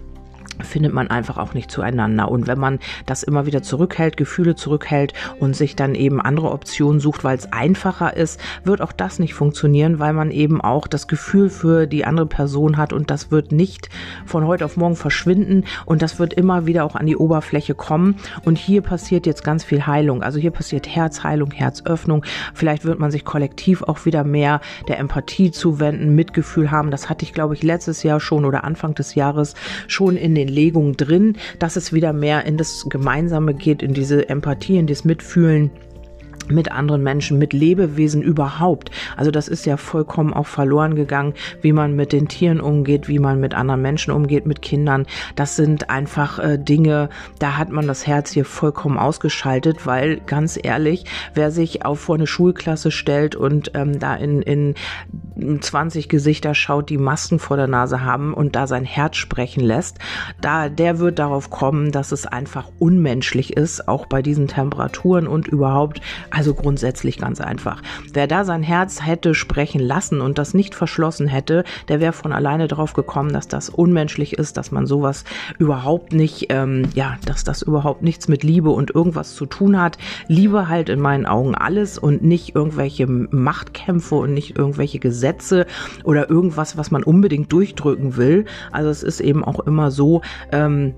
findet 0.63 0.93
man 0.93 1.09
einfach 1.09 1.39
auch 1.39 1.55
nicht 1.55 1.71
zueinander. 1.71 2.31
Und 2.31 2.47
wenn 2.47 2.59
man 2.59 2.79
das 3.07 3.23
immer 3.23 3.47
wieder 3.47 3.63
zurückhält, 3.63 4.17
Gefühle 4.17 4.55
zurückhält 4.55 5.13
und 5.41 5.57
sich 5.57 5.77
dann 5.77 5.95
eben 5.95 6.21
andere 6.21 6.51
Optionen 6.51 7.01
sucht, 7.01 7.25
weil 7.25 7.37
es 7.37 7.53
einfacher 7.53 8.17
ist, 8.17 8.41
wird 8.65 8.81
auch 8.81 8.93
das 8.93 9.19
nicht 9.19 9.35
funktionieren, 9.35 9.99
weil 9.99 10.13
man 10.13 10.31
eben 10.31 10.61
auch 10.61 10.87
das 10.87 11.09
Gefühl 11.09 11.51
für 11.51 11.87
die 11.87 12.05
andere 12.05 12.27
Person 12.27 12.77
hat 12.77 12.93
und 12.93 13.11
das 13.11 13.31
wird 13.31 13.53
nicht 13.53 13.89
von 14.27 14.47
heute 14.47 14.65
auf 14.65 14.77
morgen 14.77 14.97
verschwinden 14.97 15.65
und 15.87 16.03
das 16.03 16.19
wird 16.19 16.35
immer 16.35 16.67
wieder 16.67 16.85
auch 16.85 16.95
an 16.95 17.07
die 17.07 17.17
Oberfläche 17.17 17.75
kommen. 17.75 18.17
Und 18.45 18.59
hier 18.59 18.83
passiert 18.83 19.27
jetzt 19.27 19.45
ganz 19.45 19.65
viel 19.65 19.87
Heilung. 19.87 20.23
Also 20.23 20.39
hier 20.39 20.51
passiert 20.51 20.89
Herzheilung, 20.89 21.51
Herzöffnung. 21.51 22.25
Vielleicht 22.55 22.85
wird 22.85 22.99
man 22.99 23.11
sich 23.11 23.25
kollektiv 23.25 23.83
auch 23.83 24.05
wieder 24.05 24.25
mehr 24.25 24.61
der 24.89 24.99
Empathie 24.99 25.51
zuwenden, 25.51 26.15
Mitgefühl 26.15 26.71
haben. 26.71 26.91
Das 26.91 27.09
hatte 27.09 27.25
ich, 27.25 27.33
glaube 27.33 27.55
ich, 27.55 27.63
letztes 27.63 28.03
Jahr 28.03 28.21
schon 28.21 28.45
oder 28.45 28.65
Anfang 28.65 28.95
des 28.95 29.15
Jahres 29.15 29.55
schon 29.89 30.17
in 30.17 30.35
den 30.35 30.44
den 30.45 30.55
Legungen 30.55 30.97
drin, 30.97 31.37
dass 31.59 31.77
es 31.77 31.93
wieder 31.93 32.13
mehr 32.13 32.45
in 32.45 32.57
das 32.57 32.87
Gemeinsame 32.89 33.55
geht, 33.55 33.83
in 33.83 33.95
diese 33.95 34.29
Empathie, 34.29 34.79
in 34.79 34.87
das 34.87 35.05
Mitfühlen 35.05 35.71
mit 36.49 36.71
anderen 36.73 37.03
Menschen, 37.03 37.39
mit 37.39 37.53
Lebewesen 37.53 38.23
überhaupt. 38.23 38.91
Also 39.17 39.31
das 39.31 39.49
ist 39.49 39.67
ja 39.67 39.77
vollkommen 39.77 40.33
auch 40.33 40.47
verloren 40.47 40.95
gegangen, 40.95 41.35
wie 41.63 41.73
man 41.73 41.97
mit 41.97 42.13
den 42.13 42.29
Tieren 42.29 42.61
umgeht, 42.61 43.09
wie 43.09 43.19
man 43.19 43.41
mit 43.41 43.55
anderen 43.55 43.83
Menschen 43.83 44.13
umgeht, 44.13 44.47
mit 44.47 44.63
Kindern. 44.63 45.07
Das 45.37 45.57
sind 45.57 45.91
einfach 45.91 46.39
äh, 46.39 46.59
Dinge, 46.59 47.09
da 47.39 47.57
hat 47.57 47.71
man 47.71 47.87
das 47.87 48.07
Herz 48.07 48.31
hier 48.31 48.45
vollkommen 48.45 48.99
ausgeschaltet, 48.99 49.87
weil 49.87 50.21
ganz 50.27 50.59
ehrlich, 50.63 51.05
wer 51.35 51.51
sich 51.51 51.85
auf 51.85 52.05
vor 52.05 52.17
eine 52.17 52.27
Schulklasse 52.27 52.91
stellt 52.91 53.35
und 53.35 53.73
ähm, 53.75 53.99
da 53.99 54.15
in, 54.15 54.43
in 54.43 54.75
20 55.61 56.09
Gesichter 56.09 56.55
schaut, 56.55 56.91
die 56.91 56.99
Masken 56.99 57.39
vor 57.39 57.57
der 57.57 57.67
Nase 57.67 58.05
haben 58.05 58.35
und 58.35 58.55
da 58.55 58.67
sein 58.67 58.85
Herz 58.85 59.17
sprechen 59.17 59.65
lässt, 59.65 59.99
da 60.41 60.69
der 60.69 60.99
wird 60.99 61.19
darauf 61.19 61.51
kommen, 61.51 61.93
dass 61.93 62.13
es 62.13 62.27
einfach 62.27 62.71
unmenschlich 62.79 63.57
ist, 63.57 63.89
auch 63.89 64.07
bei 64.07 64.23
diesen 64.23 64.49
Temperaturen 64.49 65.27
und 65.27 65.49
überhaupt 65.49 66.01
also 66.35 66.55
grundsätzlich 66.55 67.19
ganz 67.19 67.41
einfach. 67.41 67.81
Wer 68.13 68.27
da 68.27 68.45
sein 68.45 68.63
Herz 68.63 69.05
hätte 69.05 69.35
sprechen 69.35 69.81
lassen 69.81 70.21
und 70.21 70.37
das 70.39 70.53
nicht 70.53 70.75
verschlossen 70.75 71.29
hätte, 71.29 71.65
der 71.89 72.01
wäre 72.01 72.13
von 72.13 72.33
alleine 72.33 72.67
drauf 72.67 72.93
gekommen, 72.93 73.33
dass 73.33 73.47
das 73.49 73.69
unmenschlich 73.71 74.33
ist, 74.35 74.57
dass 74.57 74.73
man 74.73 74.87
sowas 74.87 75.25
überhaupt 75.59 76.13
nicht, 76.13 76.47
ähm, 76.51 76.89
ja, 76.95 77.17
dass 77.25 77.45
das 77.45 77.63
überhaupt 77.63 78.03
nichts 78.03 78.27
mit 78.29 78.43
Liebe 78.43 78.71
und 78.71 78.95
irgendwas 78.95 79.35
zu 79.35 79.47
tun 79.47 79.81
hat. 79.81 79.97
Liebe 80.27 80.69
halt 80.69 80.89
in 80.89 81.01
meinen 81.01 81.27
Augen 81.27 81.55
alles 81.55 81.99
und 81.99 82.23
nicht 82.25 82.55
irgendwelche 82.55 83.07
Machtkämpfe 83.07 84.17
und 84.17 84.35
nicht 84.35 84.59
irgendwelche 84.59 84.99
Gesetze 84.99 85.67
oder 86.03 86.29
irgendwas, 86.29 86.77
was 86.77 86.91
man 86.91 87.05
unbedingt 87.05 87.53
durchdrücken 87.53 88.17
will. 88.17 88.45
Also 88.73 88.91
es 88.91 89.03
ist 89.03 89.21
eben 89.21 89.45
auch 89.45 89.61
immer 89.61 89.91
so, 89.91 90.23
ähm, 90.51 90.95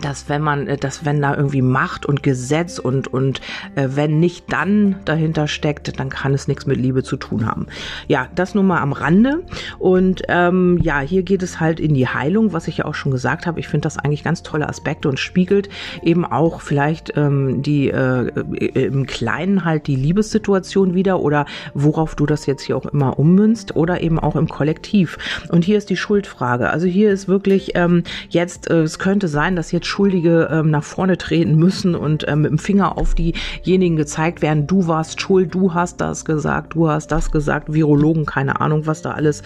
dass 0.00 0.28
wenn 0.28 0.42
man, 0.42 0.66
äh, 0.66 0.76
dass 0.76 1.04
wenn 1.04 1.20
da 1.20 1.36
irgendwie 1.36 1.62
Macht 1.62 2.06
und 2.06 2.22
Gesetz 2.22 2.78
und 2.78 3.08
und 3.08 3.40
äh, 3.74 3.88
wenn 3.90 4.20
nicht 4.20 4.52
dann 4.52 4.96
dahinter 5.04 5.48
steckt, 5.48 5.98
dann 5.98 6.08
kann 6.08 6.34
es 6.34 6.48
nichts 6.48 6.66
mit 6.66 6.78
Liebe 6.78 7.02
zu 7.02 7.16
tun 7.16 7.46
haben. 7.46 7.66
Ja, 8.08 8.28
das 8.34 8.54
nur 8.54 8.64
mal 8.64 8.80
am 8.80 8.92
Rande. 8.92 9.42
Und 9.78 10.22
ähm, 10.28 10.78
ja, 10.82 11.00
hier 11.00 11.22
geht 11.22 11.42
es 11.42 11.60
halt 11.60 11.80
in 11.80 11.94
die 11.94 12.08
Heilung, 12.08 12.52
was 12.52 12.68
ich 12.68 12.78
ja 12.78 12.84
auch 12.84 12.94
schon 12.94 13.12
gesagt 13.12 13.46
habe. 13.46 13.60
Ich 13.60 13.68
finde 13.68 13.82
das 13.82 13.98
eigentlich 13.98 14.24
ganz 14.24 14.42
tolle 14.42 14.68
Aspekte 14.68 15.08
und 15.08 15.18
spiegelt 15.18 15.68
eben 16.02 16.24
auch 16.24 16.60
vielleicht 16.60 17.16
ähm, 17.16 17.62
die 17.62 17.90
äh, 17.90 18.30
im 18.74 19.06
Kleinen 19.06 19.64
halt 19.64 19.86
die 19.86 19.96
Liebessituation 19.96 20.94
wieder 20.94 21.20
oder 21.20 21.46
worauf 21.74 22.14
du 22.14 22.26
das 22.26 22.46
jetzt 22.46 22.62
hier 22.62 22.76
auch 22.76 22.86
immer 22.86 23.18
ummünzt 23.18 23.76
oder 23.76 24.00
eben 24.00 24.18
auch 24.18 24.36
im 24.36 24.48
Kollektiv. 24.48 25.18
Und 25.48 25.64
hier 25.64 25.78
ist 25.78 25.90
die 25.90 25.96
Schuldfrage. 25.96 26.70
Also 26.70 26.86
hier 26.86 27.10
ist 27.10 27.28
wirklich 27.28 27.72
ähm, 27.74 28.02
jetzt, 28.28 28.70
äh, 28.70 28.82
es 28.82 28.98
könnte 28.98 29.28
sein, 29.28 29.56
dass 29.56 29.72
jetzt 29.72 29.83
jetzt 29.84 29.88
Schuldige 29.88 30.48
ähm, 30.50 30.70
nach 30.70 30.82
vorne 30.82 31.18
treten 31.18 31.56
müssen 31.56 31.94
und 31.94 32.24
ähm, 32.26 32.42
mit 32.42 32.50
dem 32.50 32.58
Finger 32.58 32.98
auf 32.98 33.14
diejenigen 33.14 33.96
gezeigt 33.96 34.42
werden, 34.42 34.66
du 34.66 34.86
warst 34.86 35.20
schuld, 35.20 35.54
du 35.54 35.74
hast 35.74 36.00
das 36.00 36.24
gesagt, 36.24 36.74
du 36.74 36.88
hast 36.88 37.08
das 37.08 37.30
gesagt, 37.30 37.72
Virologen, 37.72 38.26
keine 38.26 38.60
Ahnung, 38.60 38.86
was 38.86 39.02
da 39.02 39.12
alles 39.12 39.42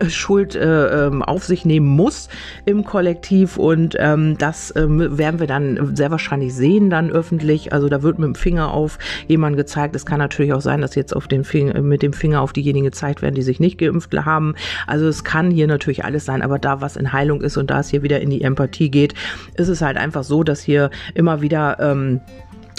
äh, 0.00 0.08
Schuld 0.08 0.54
äh, 0.54 1.06
ähm, 1.06 1.22
auf 1.22 1.44
sich 1.44 1.64
nehmen 1.64 1.86
muss 1.86 2.28
im 2.66 2.84
Kollektiv 2.84 3.56
und 3.56 3.96
ähm, 3.98 4.36
das 4.38 4.70
äh, 4.72 4.86
werden 4.88 5.40
wir 5.40 5.46
dann 5.46 5.96
sehr 5.96 6.10
wahrscheinlich 6.10 6.54
sehen 6.54 6.90
dann 6.90 7.10
öffentlich. 7.10 7.72
Also 7.72 7.88
da 7.88 8.02
wird 8.02 8.18
mit 8.18 8.26
dem 8.26 8.34
Finger 8.34 8.72
auf 8.72 8.98
jemanden 9.28 9.56
gezeigt. 9.56 9.96
Es 9.96 10.06
kann 10.06 10.18
natürlich 10.18 10.52
auch 10.52 10.60
sein, 10.60 10.80
dass 10.80 10.94
jetzt 10.94 11.14
auf 11.14 11.28
den 11.28 11.44
Finger, 11.44 11.80
mit 11.80 12.02
dem 12.02 12.12
Finger 12.12 12.42
auf 12.42 12.52
diejenigen 12.52 12.84
gezeigt 12.84 13.22
werden, 13.22 13.34
die 13.34 13.42
sich 13.42 13.60
nicht 13.60 13.78
geimpft 13.78 14.10
haben. 14.12 14.54
Also 14.86 15.06
es 15.06 15.24
kann 15.24 15.50
hier 15.50 15.66
natürlich 15.66 16.04
alles 16.04 16.24
sein, 16.24 16.42
aber 16.42 16.58
da 16.58 16.80
was 16.80 16.96
in 16.96 17.12
Heilung 17.12 17.40
ist 17.40 17.56
und 17.56 17.70
da 17.70 17.80
es 17.80 17.88
hier 17.88 18.02
wieder 18.02 18.20
in 18.20 18.30
die 18.30 18.42
Empathie 18.42 18.90
geht, 18.90 19.14
ist 19.54 19.69
es 19.70 19.80
halt 19.82 19.96
einfach 19.96 20.24
so, 20.24 20.42
dass 20.42 20.60
hier 20.60 20.90
immer 21.14 21.40
wieder 21.40 21.78
ähm, 21.80 22.20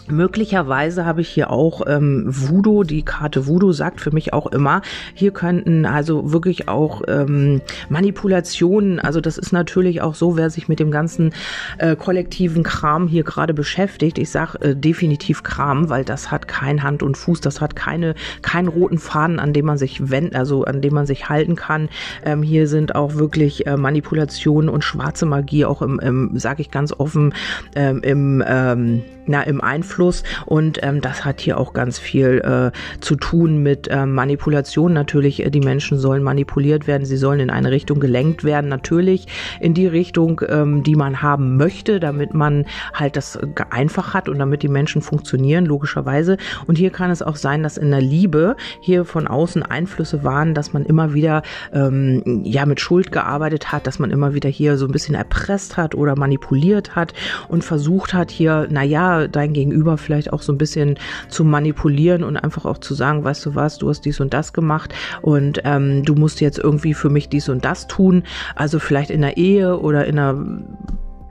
Möglicherweise 0.08 1.05
habe 1.05 1.22
ich 1.22 1.29
hier 1.29 1.51
auch 1.51 1.81
ähm, 1.88 2.25
Voodoo, 2.27 2.84
die 2.84 3.03
Karte 3.03 3.48
Voodoo 3.48 3.72
sagt 3.72 4.01
für 4.01 4.12
mich 4.12 4.34
auch 4.34 4.48
immer, 4.48 4.81
hier 5.13 5.31
könnten 5.31 5.86
also 5.86 6.31
wirklich 6.31 6.67
auch 6.67 7.03
ähm, 7.08 7.62
Manipulationen, 7.89 9.00
also 9.00 9.22
das 9.22 9.38
ist 9.38 9.51
natürlich 9.53 10.01
auch 10.01 10.15
so, 10.15 10.36
wer 10.38 10.50
sich 10.50 10.67
mit 10.67 10.79
dem 10.79 10.91
ganzen 10.91 11.34
äh, 11.77 11.96
kollektiven 11.96 12.63
Kram 12.63 13.08
hier 13.08 13.24
gerade 13.24 13.53
beschäftigt, 13.53 14.17
ich 14.17 14.31
sage 14.31 14.60
äh, 14.62 14.75
definitiv 14.75 15.43
Kram, 15.43 15.89
weil 15.89 16.03
das 16.03 16.31
hat 16.31 16.48
kein 16.48 16.84
Hand 16.84 17.03
und 17.03 17.15
Fuß, 17.15 17.39
das 17.41 17.62
hat 17.62 17.75
keine, 17.75 18.15
keinen 18.41 18.67
roten 18.67 18.98
Faden, 18.98 19.39
an 19.39 19.53
dem 19.53 19.65
man 19.65 19.77
sich 19.77 20.10
wenden, 20.10 20.36
also 20.36 20.65
an 20.65 20.81
dem 20.81 20.93
man 20.93 21.05
sich 21.05 21.29
halten 21.29 21.55
kann. 21.55 21.89
Ähm, 22.25 22.43
hier 22.43 22.67
sind 22.67 22.96
auch 22.96 23.15
wirklich 23.15 23.67
äh, 23.67 23.77
Manipulationen 23.77 24.70
und 24.70 24.84
schwarze 24.84 25.25
Magie 25.25 25.65
auch 25.65 25.81
im, 25.81 26.00
im 26.00 26.38
sage 26.38 26.62
ich 26.62 26.72
ganz 26.72 26.91
offen, 26.91 27.34
ähm, 27.75 28.01
im, 28.03 28.43
ähm, 28.46 29.03
na, 29.27 29.43
im 29.43 29.62
Einfluss 29.62 29.90
Einfluss 29.91 30.24
und 30.45 30.79
ähm, 30.83 31.01
das 31.01 31.25
hat 31.25 31.41
hier 31.41 31.57
auch 31.57 31.74
ganz 31.74 32.00
viel 32.00 32.39
äh, 32.39 32.71
zu 33.01 33.15
tun 33.15 33.62
mit 33.62 33.88
ähm, 33.91 34.13
Manipulation. 34.13 34.93
Natürlich, 34.93 35.45
äh, 35.45 35.50
die 35.50 35.60
Menschen 35.60 35.98
sollen 35.98 36.24
manipuliert 36.24 36.88
werden, 36.88 37.05
sie 37.05 37.17
sollen 37.17 37.39
in 37.39 37.50
eine 37.50 37.71
Richtung 37.71 38.00
gelenkt 38.00 38.43
werden, 38.43 38.69
natürlich 38.69 39.27
in 39.60 39.74
die 39.74 39.88
Richtung, 39.88 40.41
ähm, 40.48 40.83
die 40.83 40.95
man 40.95 41.21
haben 41.21 41.57
möchte, 41.57 42.00
damit 42.00 42.33
man 42.33 42.65
halt 42.93 43.17
das 43.17 43.38
einfach 43.69 44.13
hat 44.13 44.29
und 44.29 44.39
damit 44.39 44.63
die 44.63 44.69
Menschen 44.69 45.01
funktionieren, 45.01 45.65
logischerweise. 45.65 46.38
Und 46.67 46.77
hier 46.77 46.89
kann 46.89 47.12
es 47.12 47.21
auch 47.21 47.36
sein, 47.36 47.63
dass 47.63 47.77
in 47.77 47.91
der 47.91 48.01
Liebe 48.01 48.55
hier 48.79 49.03
von 49.03 49.27
außen 49.27 49.63
Einflüsse 49.63 50.24
waren, 50.24 50.53
dass 50.53 50.74
man 50.74 50.86
immer 50.86 51.13
wieder 51.13 51.41
ähm, 51.74 52.43
ja 52.45 52.65
mit 52.65 52.79
Schuld 52.79 53.12
gearbeitet 53.12 53.71
hat, 53.71 53.88
dass 53.88 54.00
man 54.00 54.12
immer 54.12 54.33
wieder 54.33 54.50
hier 54.50 54.77
so 54.77 54.86
ein 54.86 54.91
bisschen 54.91 55.15
erpresst 55.15 55.75
hat 55.75 55.95
oder 55.95 56.17
manipuliert 56.17 56.95
hat 56.95 57.13
und 57.50 57.63
versucht 57.63 58.13
hat, 58.13 58.31
hier, 58.31 58.67
naja, 58.69 59.27
dein 59.27 59.53
Gegenüber 59.53 59.81
Gegenüber 59.82 59.98
vielleicht 59.98 60.32
auch 60.32 60.44
so 60.44 60.54
ein 60.54 60.60
bisschen 60.60 61.00
zu 61.28 61.44
manipulieren 61.44 62.24
und 62.24 62.38
einfach 62.38 62.66
auch 62.66 62.78
zu 62.78 62.94
sagen, 62.94 63.24
weißt 63.24 63.48
du 63.48 63.56
was, 63.56 63.80
du 63.80 63.90
hast 63.90 64.02
dies 64.02 64.20
und 64.20 64.32
das 64.32 64.54
gemacht 64.54 64.94
und 65.24 65.62
ähm, 65.64 66.04
du 66.06 66.14
musst 66.14 66.40
jetzt 66.40 66.60
irgendwie 66.60 66.94
für 66.94 67.10
mich 67.10 67.30
dies 67.30 67.50
und 67.50 67.66
das 67.66 67.88
tun. 67.88 68.24
Also 68.56 68.78
vielleicht 68.78 69.10
in 69.10 69.22
der 69.22 69.38
Ehe 69.38 69.80
oder 69.80 70.06
in 70.06 70.20
einer 70.20 70.38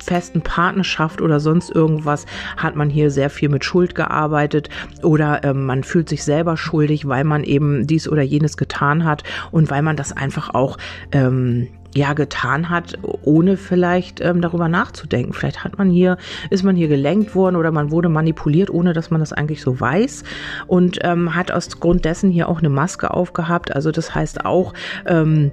festen 0.03 0.41
Partnerschaft 0.41 1.21
oder 1.21 1.39
sonst 1.39 1.71
irgendwas 1.71 2.27
hat 2.57 2.75
man 2.75 2.91
hier 2.91 3.11
sehr 3.11 3.31
viel 3.31 3.51
mit 3.51 3.65
Schuld 3.65 3.95
gearbeitet 3.95 4.69
oder 5.03 5.45
ähm, 5.45 5.67
man 5.67 5.85
fühlt 5.85 6.09
sich 6.09 6.25
selber 6.25 6.57
schuldig, 6.57 7.07
weil 7.07 7.23
man 7.23 7.45
eben 7.45 7.87
dies 7.87 8.09
oder 8.09 8.23
jenes 8.23 8.57
getan 8.57 9.05
hat 9.05 9.23
und 9.53 9.71
weil 9.71 9.83
man 9.83 9.97
das 9.97 10.13
einfach 10.13 10.55
auch 10.55 10.79
ähm, 11.13 11.69
ja 11.95 12.13
getan 12.13 12.71
hat, 12.71 12.99
ohne 13.23 13.57
vielleicht 13.57 14.21
ähm, 14.21 14.41
darüber 14.41 14.69
nachzudenken. 14.69 15.33
Vielleicht 15.33 15.65
hat 15.65 15.79
man 15.79 15.91
hier, 15.91 16.17
ist 16.51 16.63
man 16.63 16.77
hier 16.77 16.89
gelenkt 16.89 17.35
worden 17.35 17.57
oder 17.57 17.73
man 17.73 17.91
wurde 17.91 18.09
manipuliert, 18.09 18.71
ohne 18.71 18.93
dass 18.93 19.11
man 19.11 19.21
das 19.21 19.33
eigentlich 19.33 19.63
so 19.63 19.81
weiß 19.81 20.25
und 20.67 20.99
ähm, 21.03 21.35
hat 21.35 21.51
aus 21.51 21.81
Grund 21.81 22.05
dessen 22.05 22.31
hier 22.31 22.49
auch 22.49 22.59
eine 22.59 22.69
Maske 22.69 23.13
aufgehabt. 23.13 23.75
Also 23.75 23.91
das 23.91 24.15
heißt 24.15 24.45
auch, 24.45 24.73
ähm, 25.07 25.51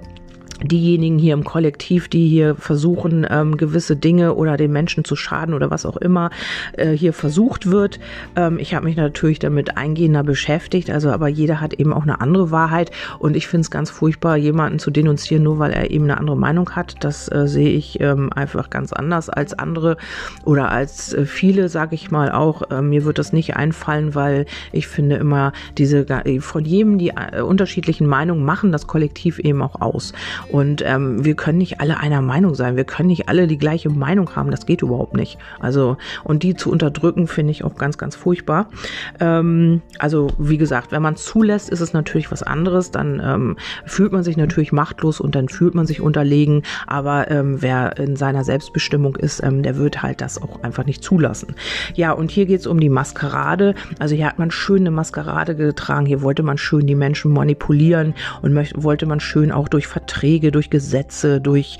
diejenigen 0.62 1.18
hier 1.18 1.34
im 1.34 1.44
Kollektiv, 1.44 2.08
die 2.08 2.28
hier 2.28 2.54
versuchen, 2.56 3.26
ähm, 3.28 3.56
gewisse 3.56 3.96
Dinge 3.96 4.34
oder 4.34 4.56
den 4.56 4.72
Menschen 4.72 5.04
zu 5.04 5.16
schaden 5.16 5.54
oder 5.54 5.70
was 5.70 5.86
auch 5.86 5.96
immer 5.96 6.30
äh, 6.72 6.90
hier 6.90 7.12
versucht 7.12 7.70
wird. 7.70 8.00
Ähm, 8.36 8.58
ich 8.58 8.74
habe 8.74 8.86
mich 8.86 8.96
natürlich 8.96 9.38
damit 9.38 9.76
eingehender 9.76 10.22
beschäftigt, 10.22 10.90
also 10.90 11.10
aber 11.10 11.28
jeder 11.28 11.60
hat 11.60 11.74
eben 11.74 11.92
auch 11.92 12.02
eine 12.02 12.20
andere 12.20 12.50
Wahrheit 12.50 12.90
und 13.18 13.36
ich 13.36 13.46
finde 13.46 13.62
es 13.62 13.70
ganz 13.70 13.90
furchtbar, 13.90 14.36
jemanden 14.36 14.78
zu 14.78 14.90
denunzieren, 14.90 15.42
nur 15.42 15.58
weil 15.58 15.72
er 15.72 15.90
eben 15.90 16.04
eine 16.04 16.18
andere 16.18 16.36
Meinung 16.36 16.70
hat. 16.70 16.96
Das 17.00 17.30
äh, 17.30 17.46
sehe 17.46 17.70
ich 17.70 18.00
ähm, 18.00 18.32
einfach 18.32 18.70
ganz 18.70 18.92
anders 18.92 19.28
als 19.28 19.54
andere 19.54 19.96
oder 20.44 20.70
als 20.70 21.12
äh, 21.12 21.24
viele, 21.24 21.68
sage 21.68 21.94
ich 21.94 22.10
mal 22.10 22.32
auch. 22.32 22.70
Äh, 22.70 22.82
mir 22.82 23.04
wird 23.04 23.18
das 23.18 23.32
nicht 23.32 23.56
einfallen, 23.56 24.14
weil 24.14 24.46
ich 24.72 24.88
finde 24.88 25.16
immer 25.16 25.52
diese 25.76 26.06
von 26.40 26.64
jedem 26.64 26.98
die 26.98 27.10
äh, 27.10 27.40
unterschiedlichen 27.40 28.06
Meinungen 28.06 28.44
machen 28.44 28.72
das 28.72 28.86
Kollektiv 28.86 29.38
eben 29.38 29.62
auch 29.62 29.80
aus. 29.80 30.12
Und 30.50 30.82
ähm, 30.84 31.24
wir 31.24 31.34
können 31.34 31.58
nicht 31.58 31.80
alle 31.80 31.98
einer 31.98 32.22
Meinung 32.22 32.54
sein. 32.54 32.76
Wir 32.76 32.84
können 32.84 33.08
nicht 33.08 33.28
alle 33.28 33.46
die 33.46 33.58
gleiche 33.58 33.90
Meinung 33.90 34.34
haben. 34.34 34.50
Das 34.50 34.66
geht 34.66 34.82
überhaupt 34.82 35.14
nicht. 35.14 35.38
Also, 35.60 35.96
und 36.24 36.42
die 36.42 36.54
zu 36.54 36.70
unterdrücken, 36.70 37.26
finde 37.26 37.50
ich 37.50 37.64
auch 37.64 37.76
ganz, 37.76 37.98
ganz 37.98 38.16
furchtbar. 38.16 38.68
Ähm, 39.20 39.82
also, 39.98 40.28
wie 40.38 40.58
gesagt, 40.58 40.92
wenn 40.92 41.02
man 41.02 41.16
zulässt, 41.16 41.68
ist 41.68 41.80
es 41.80 41.92
natürlich 41.92 42.30
was 42.30 42.42
anderes. 42.42 42.90
Dann 42.90 43.20
ähm, 43.22 43.56
fühlt 43.84 44.12
man 44.12 44.22
sich 44.22 44.36
natürlich 44.36 44.72
machtlos 44.72 45.20
und 45.20 45.34
dann 45.34 45.48
fühlt 45.48 45.74
man 45.74 45.86
sich 45.86 46.00
unterlegen. 46.00 46.62
Aber 46.86 47.30
ähm, 47.30 47.60
wer 47.60 47.98
in 47.98 48.16
seiner 48.16 48.44
Selbstbestimmung 48.44 49.16
ist, 49.16 49.42
ähm, 49.42 49.62
der 49.62 49.76
wird 49.76 50.02
halt 50.02 50.20
das 50.20 50.40
auch 50.40 50.62
einfach 50.62 50.86
nicht 50.86 51.02
zulassen. 51.04 51.54
Ja, 51.94 52.12
und 52.12 52.30
hier 52.30 52.46
geht 52.46 52.60
es 52.60 52.66
um 52.66 52.80
die 52.80 52.88
Maskerade. 52.88 53.74
Also 53.98 54.14
hier 54.14 54.26
hat 54.26 54.38
man 54.38 54.50
schön 54.50 54.80
eine 54.80 54.90
Maskerade 54.90 55.54
getragen. 55.54 56.06
Hier 56.06 56.22
wollte 56.22 56.42
man 56.42 56.58
schön 56.58 56.86
die 56.86 56.94
Menschen 56.94 57.32
manipulieren 57.32 58.14
und 58.42 58.54
möchte, 58.54 58.82
wollte 58.82 59.06
man 59.06 59.20
schön 59.20 59.52
auch 59.52 59.68
durch 59.68 59.86
Verträge 59.86 60.37
Wege, 60.38 60.52
durch 60.52 60.70
Gesetze, 60.70 61.40
durch 61.40 61.78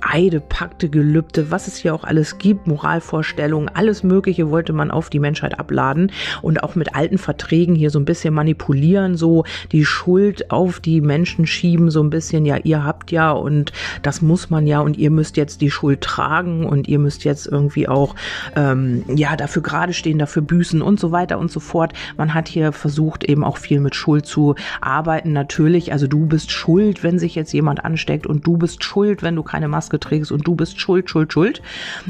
Eide, 0.00 0.40
Pakte, 0.40 0.88
Gelübde, 0.88 1.50
was 1.50 1.66
es 1.66 1.76
hier 1.76 1.94
auch 1.94 2.04
alles 2.04 2.38
gibt, 2.38 2.66
Moralvorstellungen, 2.66 3.68
alles 3.68 4.02
Mögliche 4.02 4.50
wollte 4.50 4.72
man 4.72 4.90
auf 4.90 5.10
die 5.10 5.18
Menschheit 5.18 5.58
abladen 5.58 6.12
und 6.42 6.62
auch 6.62 6.74
mit 6.74 6.94
alten 6.94 7.18
Verträgen 7.18 7.74
hier 7.74 7.90
so 7.90 7.98
ein 7.98 8.04
bisschen 8.04 8.34
manipulieren, 8.34 9.16
so 9.16 9.44
die 9.72 9.84
Schuld 9.84 10.50
auf 10.50 10.80
die 10.80 11.00
Menschen 11.00 11.46
schieben, 11.46 11.90
so 11.90 12.02
ein 12.02 12.10
bisschen, 12.10 12.46
ja, 12.46 12.56
ihr 12.62 12.84
habt 12.84 13.10
ja 13.10 13.32
und 13.32 13.72
das 14.02 14.22
muss 14.22 14.50
man 14.50 14.66
ja 14.66 14.80
und 14.80 14.96
ihr 14.96 15.10
müsst 15.10 15.36
jetzt 15.36 15.60
die 15.60 15.70
Schuld 15.70 16.00
tragen 16.00 16.66
und 16.66 16.88
ihr 16.88 16.98
müsst 16.98 17.24
jetzt 17.24 17.46
irgendwie 17.46 17.88
auch, 17.88 18.14
ähm, 18.56 19.04
ja, 19.14 19.36
dafür 19.36 19.62
gerade 19.62 19.92
stehen, 19.92 20.18
dafür 20.18 20.42
büßen 20.42 20.82
und 20.82 21.00
so 21.00 21.12
weiter 21.12 21.38
und 21.38 21.50
so 21.50 21.60
fort. 21.60 21.92
Man 22.16 22.34
hat 22.34 22.48
hier 22.48 22.72
versucht, 22.72 23.24
eben 23.24 23.44
auch 23.44 23.56
viel 23.56 23.80
mit 23.80 23.94
Schuld 23.94 24.26
zu 24.26 24.54
arbeiten. 24.80 25.32
Natürlich, 25.32 25.92
also 25.92 26.06
du 26.06 26.26
bist 26.26 26.50
schuld, 26.50 27.02
wenn 27.02 27.18
sich 27.18 27.34
jetzt 27.34 27.52
jemand 27.52 27.84
ansteckt 27.84 28.26
und 28.26 28.46
du 28.46 28.56
bist 28.56 28.84
schuld, 28.84 29.22
wenn 29.22 29.36
du 29.36 29.42
keine 29.42 29.68
Maske 29.68 29.87
trägst 29.96 30.30
und 30.30 30.46
du 30.46 30.54
bist 30.54 30.78
schuld, 30.80 31.08
schuld, 31.08 31.32
schuld. 31.32 31.62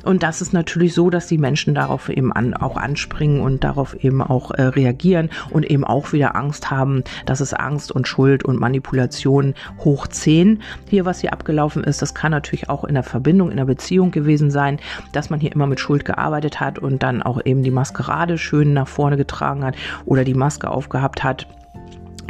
Und 0.03 0.25
das 0.25 0.41
ist 0.41 0.53
natürlich 0.53 0.95
so, 0.95 1.11
dass 1.11 1.29
die 1.29 1.39
Menschen 1.39 1.75
darauf 1.75 2.09
eben 2.09 2.33
an, 2.33 2.55
auch 2.55 2.77
anspringen 2.77 3.41
und 3.41 3.63
darauf 3.63 3.95
eben 4.03 4.21
auch 4.23 4.51
äh, 4.51 4.63
reagieren 4.63 5.31
und 5.51 5.71
eben 5.71 5.85
auch 5.85 6.13
wieder 6.13 6.35
Angst 6.35 6.71
haben, 6.71 7.05
dass 7.27 7.41
es 7.41 7.55
Angst 7.55 7.93
und 7.93 8.09
Schuld 8.09 8.45
und 8.45 8.59
Manipulation 8.59 9.55
hoch 9.79 10.07
10 10.07 10.63
hier, 10.89 11.05
was 11.05 11.21
hier 11.21 11.33
abgelaufen 11.33 11.85
ist. 11.85 12.03
Das 12.03 12.15
kann 12.15 12.33
natürlich 12.33 12.69
auch 12.69 12.85
in 12.85 12.95
der 12.95 13.05
Verbindung, 13.05 13.51
in 13.51 13.57
der 13.57 13.65
Beziehung 13.65 14.11
gewesen 14.11 14.51
sein, 14.51 14.81
dass 15.13 15.31
man 15.31 15.39
hier 15.39 15.53
immer 15.53 15.67
mit 15.67 15.81
Schuld 15.81 16.05
gearbeitet 16.05 16.61
hat 16.61 16.79
und 16.79 17.03
dann 17.03 17.23
auch 17.23 17.41
eben 17.45 17.63
die 17.63 17.71
Maskerade 17.71 18.39
schön 18.39 18.73
nach 18.73 18.89
vorne 18.89 19.17
getragen 19.17 19.65
hat 19.65 19.77
oder 20.05 20.25
die 20.25 20.35
Maske 20.35 20.71
aufgehabt 20.71 21.23
hat 21.23 21.47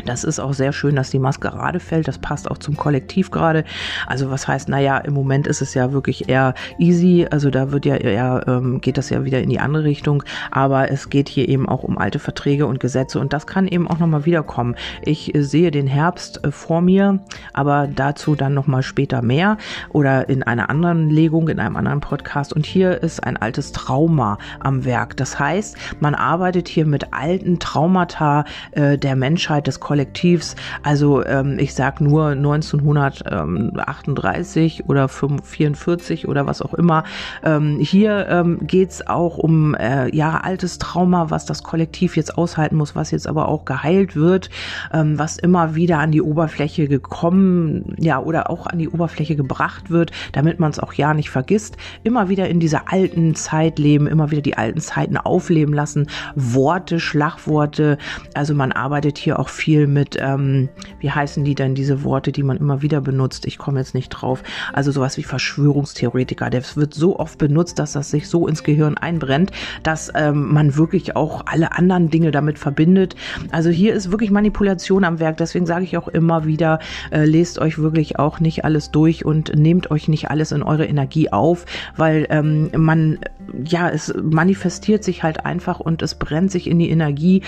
das 0.04 0.24
ist 0.24 0.38
auch 0.38 0.52
sehr 0.52 0.72
schön, 0.72 0.96
dass 0.96 1.10
die 1.10 1.18
Maske 1.18 1.48
gerade 1.48 1.80
fällt. 1.80 2.08
Das 2.08 2.18
passt 2.18 2.50
auch 2.50 2.58
zum 2.58 2.76
Kollektiv 2.76 3.30
gerade. 3.30 3.64
Also 4.06 4.30
was 4.30 4.48
heißt, 4.48 4.68
naja, 4.68 4.98
im 4.98 5.14
Moment 5.14 5.46
ist 5.46 5.60
es 5.60 5.74
ja 5.74 5.92
wirklich 5.92 6.28
eher 6.28 6.54
easy. 6.78 7.26
Also 7.30 7.50
da 7.50 7.72
wird 7.72 7.84
ja 7.84 7.96
eher, 7.96 8.44
ähm, 8.46 8.80
geht 8.80 8.98
das 8.98 9.10
ja 9.10 9.24
wieder 9.24 9.40
in 9.40 9.50
die 9.50 9.60
andere 9.60 9.84
Richtung. 9.84 10.22
Aber 10.50 10.90
es 10.90 11.10
geht 11.10 11.28
hier 11.28 11.48
eben 11.48 11.68
auch 11.68 11.82
um 11.82 11.98
alte 11.98 12.18
Verträge 12.18 12.66
und 12.66 12.80
Gesetze. 12.80 13.20
Und 13.20 13.32
das 13.32 13.46
kann 13.46 13.66
eben 13.66 13.88
auch 13.88 13.98
nochmal 13.98 14.24
wiederkommen. 14.24 14.76
Ich 15.02 15.34
äh, 15.34 15.42
sehe 15.42 15.70
den 15.70 15.86
Herbst 15.86 16.44
äh, 16.44 16.50
vor 16.50 16.80
mir, 16.80 17.20
aber 17.52 17.88
dazu 17.88 18.34
dann 18.34 18.54
nochmal 18.54 18.82
später 18.82 19.22
mehr 19.22 19.58
oder 19.90 20.28
in 20.28 20.42
einer 20.42 20.70
anderen 20.70 21.10
Legung, 21.10 21.48
in 21.48 21.60
einem 21.60 21.76
anderen 21.76 22.00
Podcast. 22.00 22.52
Und 22.52 22.66
hier 22.66 23.02
ist 23.02 23.22
ein 23.24 23.36
altes 23.36 23.72
Trauma 23.72 24.38
am 24.60 24.84
Werk. 24.84 25.16
Das 25.16 25.38
heißt, 25.38 25.76
man 26.00 26.14
arbeitet 26.14 26.68
hier 26.68 26.86
mit 26.86 27.12
alten 27.12 27.58
Traumata 27.58 28.44
äh, 28.72 28.96
der 28.96 29.16
Menschheit, 29.16 29.66
des 29.66 29.80
Kollektivs. 29.88 30.54
Also 30.82 31.24
ähm, 31.24 31.58
ich 31.58 31.74
sag 31.74 32.02
nur 32.02 32.32
1938 32.32 34.86
oder 34.86 35.08
44 35.08 36.28
oder 36.28 36.46
was 36.46 36.60
auch 36.60 36.74
immer. 36.74 37.04
Ähm, 37.42 37.78
hier 37.80 38.26
ähm, 38.28 38.58
geht 38.66 39.08
auch 39.08 39.38
um 39.38 39.74
äh, 39.74 40.14
ja 40.14 40.42
altes 40.42 40.76
Trauma, 40.76 41.30
was 41.30 41.46
das 41.46 41.62
Kollektiv 41.62 42.18
jetzt 42.18 42.36
aushalten 42.36 42.76
muss, 42.76 42.94
was 42.96 43.12
jetzt 43.12 43.26
aber 43.26 43.48
auch 43.48 43.64
geheilt 43.64 44.14
wird, 44.14 44.50
ähm, 44.92 45.18
was 45.18 45.38
immer 45.38 45.74
wieder 45.74 46.00
an 46.00 46.12
die 46.12 46.20
Oberfläche 46.20 46.86
gekommen, 46.86 47.96
ja 47.98 48.20
oder 48.20 48.50
auch 48.50 48.66
an 48.66 48.78
die 48.78 48.90
Oberfläche 48.90 49.36
gebracht 49.36 49.88
wird, 49.88 50.12
damit 50.32 50.60
man 50.60 50.70
es 50.70 50.78
auch 50.78 50.92
ja 50.92 51.14
nicht 51.14 51.30
vergisst. 51.30 51.78
Immer 52.04 52.28
wieder 52.28 52.50
in 52.50 52.60
dieser 52.60 52.92
alten 52.92 53.34
Zeit 53.34 53.78
leben, 53.78 54.06
immer 54.06 54.30
wieder 54.30 54.42
die 54.42 54.58
alten 54.58 54.82
Zeiten 54.82 55.16
aufleben 55.16 55.72
lassen. 55.72 56.08
Worte, 56.34 57.00
Schlagworte. 57.00 57.96
Also 58.34 58.52
man 58.52 58.72
arbeitet 58.72 59.16
hier 59.16 59.38
auch 59.38 59.48
viel 59.48 59.77
mit, 59.86 60.16
ähm, 60.20 60.68
wie 61.00 61.10
heißen 61.10 61.44
die 61.44 61.54
denn, 61.54 61.74
diese 61.74 62.04
Worte, 62.04 62.32
die 62.32 62.42
man 62.42 62.56
immer 62.56 62.82
wieder 62.82 63.00
benutzt? 63.00 63.46
Ich 63.46 63.58
komme 63.58 63.80
jetzt 63.80 63.94
nicht 63.94 64.08
drauf. 64.08 64.42
Also 64.72 64.90
sowas 64.90 65.16
wie 65.16 65.22
Verschwörungstheoretiker. 65.22 66.50
Das 66.50 66.76
wird 66.76 66.94
so 66.94 67.18
oft 67.18 67.38
benutzt, 67.38 67.78
dass 67.78 67.92
das 67.92 68.10
sich 68.10 68.28
so 68.28 68.46
ins 68.46 68.62
Gehirn 68.62 68.96
einbrennt, 68.96 69.50
dass 69.82 70.10
ähm, 70.14 70.52
man 70.52 70.76
wirklich 70.76 71.16
auch 71.16 71.42
alle 71.46 71.72
anderen 71.76 72.10
Dinge 72.10 72.30
damit 72.30 72.58
verbindet. 72.58 73.14
Also 73.50 73.70
hier 73.70 73.94
ist 73.94 74.10
wirklich 74.10 74.30
Manipulation 74.30 75.04
am 75.04 75.20
Werk. 75.20 75.36
Deswegen 75.36 75.66
sage 75.66 75.84
ich 75.84 75.96
auch 75.96 76.08
immer 76.08 76.44
wieder, 76.44 76.78
äh, 77.10 77.24
lest 77.24 77.58
euch 77.58 77.78
wirklich 77.78 78.18
auch 78.18 78.40
nicht 78.40 78.64
alles 78.64 78.90
durch 78.90 79.24
und 79.24 79.54
nehmt 79.54 79.90
euch 79.90 80.08
nicht 80.08 80.30
alles 80.30 80.52
in 80.52 80.62
eure 80.62 80.86
Energie 80.86 81.30
auf, 81.30 81.66
weil 81.96 82.26
ähm, 82.30 82.70
man 82.76 83.18
ja, 83.64 83.88
es 83.88 84.12
manifestiert 84.22 85.04
sich 85.04 85.22
halt 85.22 85.44
einfach 85.44 85.80
und 85.80 86.02
es 86.02 86.14
brennt 86.14 86.50
sich 86.50 86.66
in 86.66 86.78
die 86.78 86.90
Energie 86.90 87.42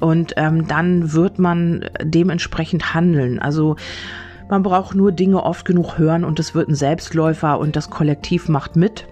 und 0.00 0.34
ähm, 0.36 0.66
dann 0.66 1.12
wird 1.12 1.38
man 1.38 1.67
dementsprechend 2.02 2.94
handeln. 2.94 3.38
Also 3.38 3.76
man 4.48 4.62
braucht 4.62 4.94
nur 4.94 5.12
Dinge 5.12 5.42
oft 5.42 5.64
genug 5.64 5.98
hören 5.98 6.24
und 6.24 6.38
es 6.38 6.54
wird 6.54 6.68
ein 6.68 6.74
Selbstläufer 6.74 7.58
und 7.58 7.76
das 7.76 7.90
Kollektiv 7.90 8.48
macht 8.48 8.76
mit 8.76 9.06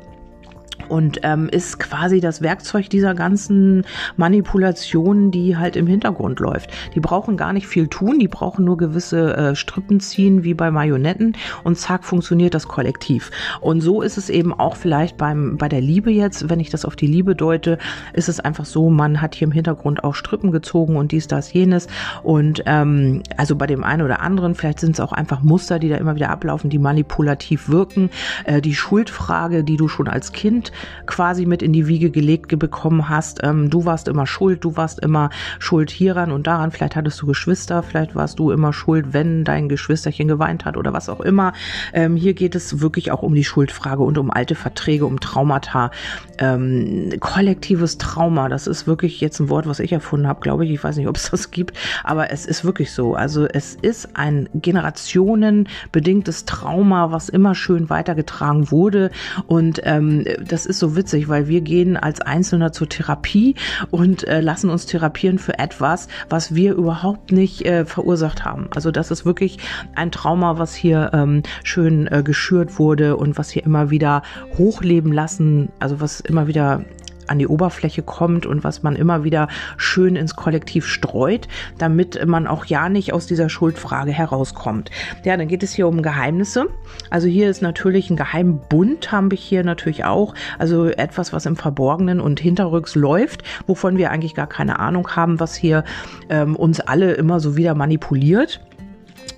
und 0.89 1.21
ähm, 1.23 1.49
ist 1.49 1.79
quasi 1.79 2.21
das 2.21 2.43
Werkzeug 2.43 2.89
dieser 2.91 3.15
ganzen 3.15 3.85
Manipulation, 4.17 5.31
die 5.31 5.57
halt 5.57 5.77
im 5.77 5.87
Hintergrund 5.87 6.41
läuft. 6.41 6.71
Die 6.95 7.01
brauchen 7.01 7.37
gar 7.37 7.53
nicht 7.53 7.67
viel 7.67 7.89
tun, 7.89 8.19
die 8.19 8.29
brauchen 8.29 8.65
nur 8.65 8.77
gewisse 8.77 9.37
äh, 9.37 9.55
Strippen 9.55 10.01
ziehen 10.01 10.45
wie 10.45 10.55
bei 10.55 10.71
Marionetten 10.71 11.37
und 11.65 11.79
zack 11.79 12.05
funktioniert 12.05 12.55
das 12.55 12.69
Kollektiv. 12.69 13.31
Und 13.61 13.81
so 13.81 14.03
ist 14.03 14.17
es 14.17 14.31
eben 14.31 14.53
auch 14.53 14.77
vielleicht 14.77 15.17
beim 15.17 15.57
bei 15.57 15.69
der 15.69 15.81
Liebe 15.81 16.11
jetzt, 16.11 16.49
wenn 16.49 16.61
ich 16.61 16.71
das 16.71 16.85
auf 16.85 16.97
die 16.97 17.07
Liebe 17.07 17.35
deute, 17.35 17.79
ist 18.13 18.29
es 18.29 18.41
einfach 18.41 18.65
so, 18.65 18.91
man 18.91 19.21
hat 19.21 19.35
hier 19.35 19.47
im 19.47 19.53
Hintergrund 19.53 20.05
auch 20.05 20.15
Strippen 20.15 20.53
gezogen 20.53 20.97
und 20.97 21.13
dies, 21.13 21.27
das, 21.27 21.53
jenes 21.53 21.89
und 22.23 22.63
ähm, 22.67 23.23
also 23.37 23.57
bei 23.57 23.67
dem 23.67 23.85
einen 23.85 24.03
oder 24.03 24.21
anderen, 24.21 24.55
vielleicht 24.55 24.81
sind 24.81 24.93
es 24.93 25.01
auch 25.01 25.13
einfach 25.13 25.43
Muster, 25.43 25.79
die 25.79 25.89
da 25.89 25.97
immer 25.97 26.15
wieder 26.15 26.31
ablaufen, 26.31 26.71
die 26.71 26.79
manipulativ 26.79 27.69
wirken. 27.69 28.11
Äh, 28.45 28.61
die 28.61 28.75
Schuldfrage, 28.75 29.65
die 29.65 29.77
du 29.77 29.89
schon 29.89 30.09
als 30.09 30.33
Kind 30.33 30.66
quasi 31.07 31.47
mit 31.47 31.63
in 31.63 31.73
die 31.73 31.87
Wiege 31.87 32.11
gelegt 32.11 32.47
bekommen 32.59 33.09
hast. 33.09 33.41
Ähm, 33.43 33.71
du 33.71 33.85
warst 33.85 34.09
immer 34.09 34.27
schuld, 34.27 34.65
du 34.65 34.77
warst 34.77 35.01
immer 35.01 35.31
schuld 35.59 35.91
hieran 35.91 36.33
und 36.33 36.47
daran. 36.47 36.71
Vielleicht 36.71 36.97
hattest 36.97 37.21
du 37.21 37.27
Geschwister, 37.27 37.83
vielleicht 37.83 38.15
warst 38.15 38.39
du 38.39 38.51
immer 38.51 38.73
schuld, 38.73 39.13
wenn 39.13 39.45
dein 39.45 39.69
Geschwisterchen 39.69 40.29
geweint 40.29 40.65
hat 40.65 40.77
oder 40.77 40.93
was 40.93 41.09
auch 41.09 41.21
immer. 41.21 41.53
Ähm, 41.93 42.17
hier 42.17 42.35
geht 42.35 42.55
es 42.55 42.81
wirklich 42.81 43.13
auch 43.13 43.23
um 43.23 43.35
die 43.35 43.45
Schuldfrage 43.45 44.03
und 44.03 44.19
um 44.19 44.31
alte 44.31 44.55
Verträge, 44.55 45.07
um 45.07 45.21
Traumata. 45.21 45.91
Ähm, 46.39 47.13
kollektives 47.21 47.99
Trauma, 47.99 48.49
das 48.49 48.67
ist 48.67 48.87
wirklich 48.87 49.21
jetzt 49.21 49.41
ein 49.41 49.49
Wort, 49.49 49.67
was 49.67 49.81
ich 49.81 49.93
erfunden 49.93 50.27
habe, 50.27 50.41
glaube 50.41 50.65
ich. 50.65 50.71
Ich 50.71 50.83
weiß 50.83 50.97
nicht, 50.97 51.09
ob 51.09 51.17
es 51.17 51.31
das 51.31 51.51
gibt, 51.51 51.77
aber 52.05 52.31
es 52.31 52.47
ist 52.47 52.65
wirklich 52.65 52.93
so. 52.93 53.15
Also 53.15 53.47
es 53.47 53.75
ist 53.75 54.17
ein 54.17 54.49
generationenbedingtes 54.55 56.45
Trauma, 56.45 57.11
was 57.11 57.29
immer 57.29 57.55
schön 57.55 57.91
weitergetragen 57.91 58.71
wurde 58.71 59.11
und 59.47 59.81
ähm, 59.85 60.25
das 60.47 60.56
ist 60.65 60.79
so 60.79 60.97
witzig, 60.97 61.29
weil 61.29 61.49
wir 61.49 61.61
gehen 61.61 61.99
als 61.99 62.23
Einzelner 62.23 62.73
zur 62.73 62.89
Therapie 62.89 63.57
und 63.91 64.27
äh, 64.27 64.41
lassen 64.41 64.71
uns 64.71 64.87
therapieren 64.87 65.39
für 65.39 65.59
etwas, 65.59 66.09
was 66.31 66.55
wir 66.55 66.75
überhaupt 66.75 67.33
nicht 67.33 67.67
äh, 67.67 67.85
verursacht 67.85 68.45
haben. 68.45 68.69
Also 68.75 68.91
das 68.91 69.11
ist 69.11 69.27
wirklich 69.27 69.59
ein 69.95 70.11
Trauma, 70.11 70.59
was 70.59 70.75
hier 70.75 71.11
ähm, 71.13 71.43
schön 71.65 72.07
äh, 72.07 72.23
geschürt 72.23 72.79
wurde 72.79 73.17
und 73.17 73.37
was 73.37 73.51
hier 73.51 73.65
immer 73.65 73.91
wieder 73.91 74.23
hochleben 74.57 75.13
lassen, 75.13 75.69
also 75.81 76.01
was 76.01 76.21
immer 76.21 76.47
wieder 76.47 76.85
an 77.29 77.39
die 77.39 77.47
Oberfläche 77.47 78.03
kommt 78.03 78.47
und 78.47 78.65
was 78.65 78.83
man 78.83 78.97
immer 78.97 79.25
wieder 79.25 79.49
schön 79.77 80.17
ins 80.17 80.37
Kollektiv 80.37 80.87
streut, 80.87 81.49
damit 81.79 82.25
man 82.27 82.47
auch 82.47 82.65
ja 82.65 82.89
nicht 82.89 83.13
aus 83.13 83.27
dieser 83.27 83.49
Schuldfrage 83.49 84.13
herauskommt. 84.13 84.91
Ja, 85.25 85.37
dann 85.37 85.49
geht 85.49 85.63
es 85.63 85.73
hier 85.73 85.89
um 85.89 86.03
Geheimnisse. 86.03 86.67
Also 87.11 87.29
hier 87.29 87.51
ist 87.51 87.63
natürlich 87.63 88.11
ein 88.11 88.17
Geheimbund, 88.17 89.13
haben 89.13 89.31
wir 89.31 89.39
hier 89.39 89.65
natürlich 89.65 90.05
auch. 90.05 90.35
Also 90.59 90.87
etwas, 90.87 91.33
was 91.33 91.47
im 91.47 91.57
Verborgenen 91.57 92.21
und 92.21 92.41
hinterrücks 92.41 92.95
läuft, 92.95 93.43
wovon 93.67 93.97
wir 93.97 94.11
eigentlich 94.11 94.35
gar 94.35 94.47
keine 94.47 94.79
Ahnung 94.79 95.09
haben, 95.17 95.41
was 95.41 95.55
hier 95.55 95.85
ähm, 96.29 96.57
uns 96.57 96.81
alle 96.81 97.13
immer 97.15 97.41
so 97.41 97.57
wieder 97.57 97.75
manipuliert. 97.75 98.61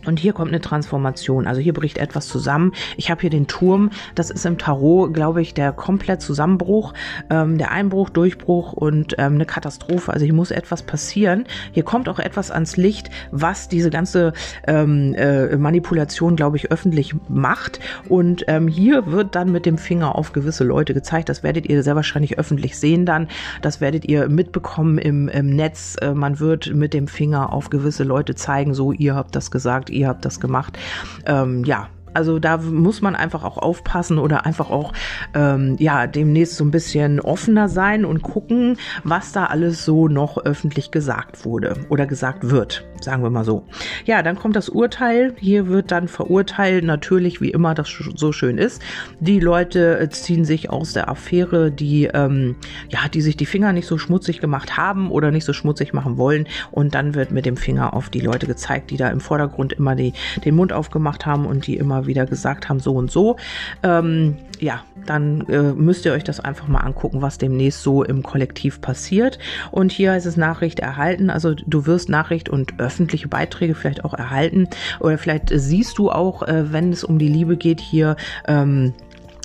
Und 0.07 0.18
hier 0.18 0.33
kommt 0.33 0.48
eine 0.48 0.61
Transformation. 0.61 1.46
Also 1.46 1.61
hier 1.61 1.74
bricht 1.74 1.98
etwas 1.98 2.29
zusammen. 2.29 2.72
Ich 2.96 3.11
habe 3.11 3.20
hier 3.20 3.31
den 3.31 3.46
Turm. 3.46 3.90
Das 4.14 4.31
ist 4.31 4.46
im 4.46 4.59
Tarot, 4.59 5.12
glaube 5.12 5.42
ich, 5.42 5.55
der 5.55 5.72
komplett 5.72 6.22
Zusammenbruch, 6.22 6.94
ähm, 7.31 7.59
der 7.59 7.70
Einbruch, 7.70 8.09
Durchbruch 8.09 8.72
und 8.72 9.14
ähm, 9.18 9.35
eine 9.35 9.46
Katastrophe. 9.46 10.12
Also 10.12 10.24
hier 10.24 10.35
muss 10.35 10.51
etwas 10.51 10.83
passieren. 10.83 11.44
Hier 11.72 11.83
kommt 11.83 12.09
auch 12.09 12.18
etwas 12.18 12.51
ans 12.51 12.77
Licht, 12.77 13.11
was 13.31 13.68
diese 13.68 13.90
ganze 13.90 14.33
ähm, 14.66 15.14
äh, 15.14 15.57
Manipulation, 15.57 16.37
glaube 16.37 16.57
ich, 16.57 16.70
öffentlich 16.70 17.14
macht. 17.29 17.81
Und 18.09 18.44
ähm, 18.48 18.68
hier 18.68 19.07
wird 19.12 19.35
dann 19.35 19.53
mit 19.53 19.66
dem 19.66 19.79
Finger 19.79 20.16
auf 20.16 20.33
gewisse 20.33 20.64
Leute 20.64 20.94
gezeigt. 20.94 21.29
Das 21.29 21.42
werdet 21.42 21.68
ihr 21.68 21.83
sehr 21.83 21.96
wahrscheinlich 21.96 22.38
öffentlich 22.38 22.79
sehen 22.79 23.05
dann. 23.05 23.29
Das 23.62 23.81
werdet 23.81 24.07
ihr 24.07 24.29
mitbekommen 24.29 24.98
im, 24.98 25.29
im 25.29 25.51
Netz. 25.51 25.96
Äh, 26.01 26.14
man 26.14 26.40
wird 26.40 26.74
mit 26.74 26.94
dem 26.94 27.09
Finger 27.09 27.53
auf 27.53 27.70
gewisse 27.70 28.05
Leute 28.05 28.35
zeigen, 28.35 28.74
so 28.74 28.92
ihr 28.92 29.14
habt 29.14 29.37
das 29.37 29.51
gesagt, 29.51 29.78
ihr 29.91 30.09
habt 30.09 30.25
das 30.25 30.41
gemacht. 30.41 30.79
Ähm, 31.27 31.64
ja, 31.64 31.88
also 32.18 32.40
da 32.40 32.57
muss 32.57 33.00
man 33.00 33.14
einfach 33.14 33.44
auch 33.44 33.59
aufpassen 33.59 34.18
oder 34.18 34.44
einfach 34.44 34.70
auch 34.70 34.92
ähm, 35.35 35.76
ja 35.78 36.09
demnächst 36.09 36.57
so 36.57 36.64
ein 36.64 36.72
bisschen 36.72 37.20
offener 37.20 37.68
sein 37.68 38.04
und 38.04 38.22
gucken, 38.22 38.76
was 39.04 39.31
da 39.31 39.44
alles 39.44 39.85
so 39.85 40.09
noch 40.09 40.37
öffentlich 40.37 40.90
gesagt 40.90 41.44
wurde 41.44 41.76
oder 41.90 42.07
gesagt 42.07 42.50
wird, 42.50 42.85
sagen 43.00 43.22
wir 43.22 43.31
mal 43.31 43.44
so. 43.44 43.62
Ja, 44.04 44.24
dann 44.24 44.35
kommt 44.35 44.57
das 44.57 44.68
Urteil. 44.68 45.37
Hier 45.38 45.68
wird 45.68 45.92
dann 45.92 46.09
verurteilt, 46.09 46.83
natürlich 46.83 47.40
wie 47.40 47.52
immer 47.52 47.76
das 47.76 47.88
so 48.16 48.33
schön 48.33 48.59
ist. 48.59 48.83
Die 49.20 49.38
Leute 49.38 50.00
äh, 50.00 50.09
ziehen 50.09 50.44
sich 50.44 50.70
aus 50.70 50.94
der 50.94 51.09
Affäre, 51.09 51.70
die 51.70 52.07
ähm, 52.12 52.57
ja, 52.88 53.07
die 53.09 53.20
sich 53.20 53.37
die 53.37 53.46
Finger 53.46 53.72
nicht 53.72 53.87
so 53.87 53.96
schmutzig 53.96 54.40
gemacht 54.40 54.76
haben 54.76 55.12
oder 55.12 55.31
nicht 55.31 55.44
so 55.44 55.52
schmutzig 55.52 55.92
machen 55.92 56.16
wollen 56.16 56.48
und 56.72 56.96
dann 56.96 57.14
wird 57.14 57.31
mit 57.31 57.46
dem 57.46 57.57
Finger 57.57 57.94
auf 57.94 58.11
die 58.11 58.20
Leute 58.20 58.48
gezeigt, 58.48 58.90
die 58.90 58.96
da 58.96 59.09
im 59.09 59.20
Vordergrund 59.20 59.72
immer 59.72 59.94
die, 59.94 60.14
den 60.44 60.57
Mund 60.57 60.72
aufgemacht 60.72 61.24
haben 61.24 61.46
und 61.46 61.68
die 61.68 61.76
immer 61.76 62.08
wieder 62.09 62.27
gesagt 62.27 62.68
haben, 62.68 62.81
so 62.81 62.94
und 62.94 63.12
so. 63.12 63.37
Ähm, 63.85 64.37
ja, 64.59 64.83
dann 65.07 65.42
äh, 65.49 65.73
müsst 65.73 66.05
ihr 66.05 66.12
euch 66.12 66.25
das 66.25 66.40
einfach 66.40 66.66
mal 66.66 66.81
angucken, 66.81 67.23
was 67.23 67.38
demnächst 67.38 67.83
so 67.83 68.03
im 68.03 68.23
Kollektiv 68.23 68.81
passiert. 68.81 69.38
Und 69.71 69.92
hier 69.92 70.12
heißt 70.12 70.27
es 70.27 70.37
Nachricht 70.37 70.81
erhalten. 70.81 71.31
Also 71.31 71.55
du 71.55 71.87
wirst 71.87 72.09
Nachricht 72.09 72.49
und 72.49 72.81
öffentliche 72.81 73.29
Beiträge 73.29 73.75
vielleicht 73.75 74.05
auch 74.05 74.14
erhalten. 74.14 74.68
Oder 74.99 75.16
vielleicht 75.16 75.51
siehst 75.55 75.99
du 75.99 76.11
auch, 76.11 76.42
äh, 76.42 76.73
wenn 76.73 76.92
es 76.92 77.05
um 77.05 77.18
die 77.18 77.29
Liebe 77.29 77.57
geht, 77.57 77.81
hier 77.81 78.16
ähm, 78.49 78.94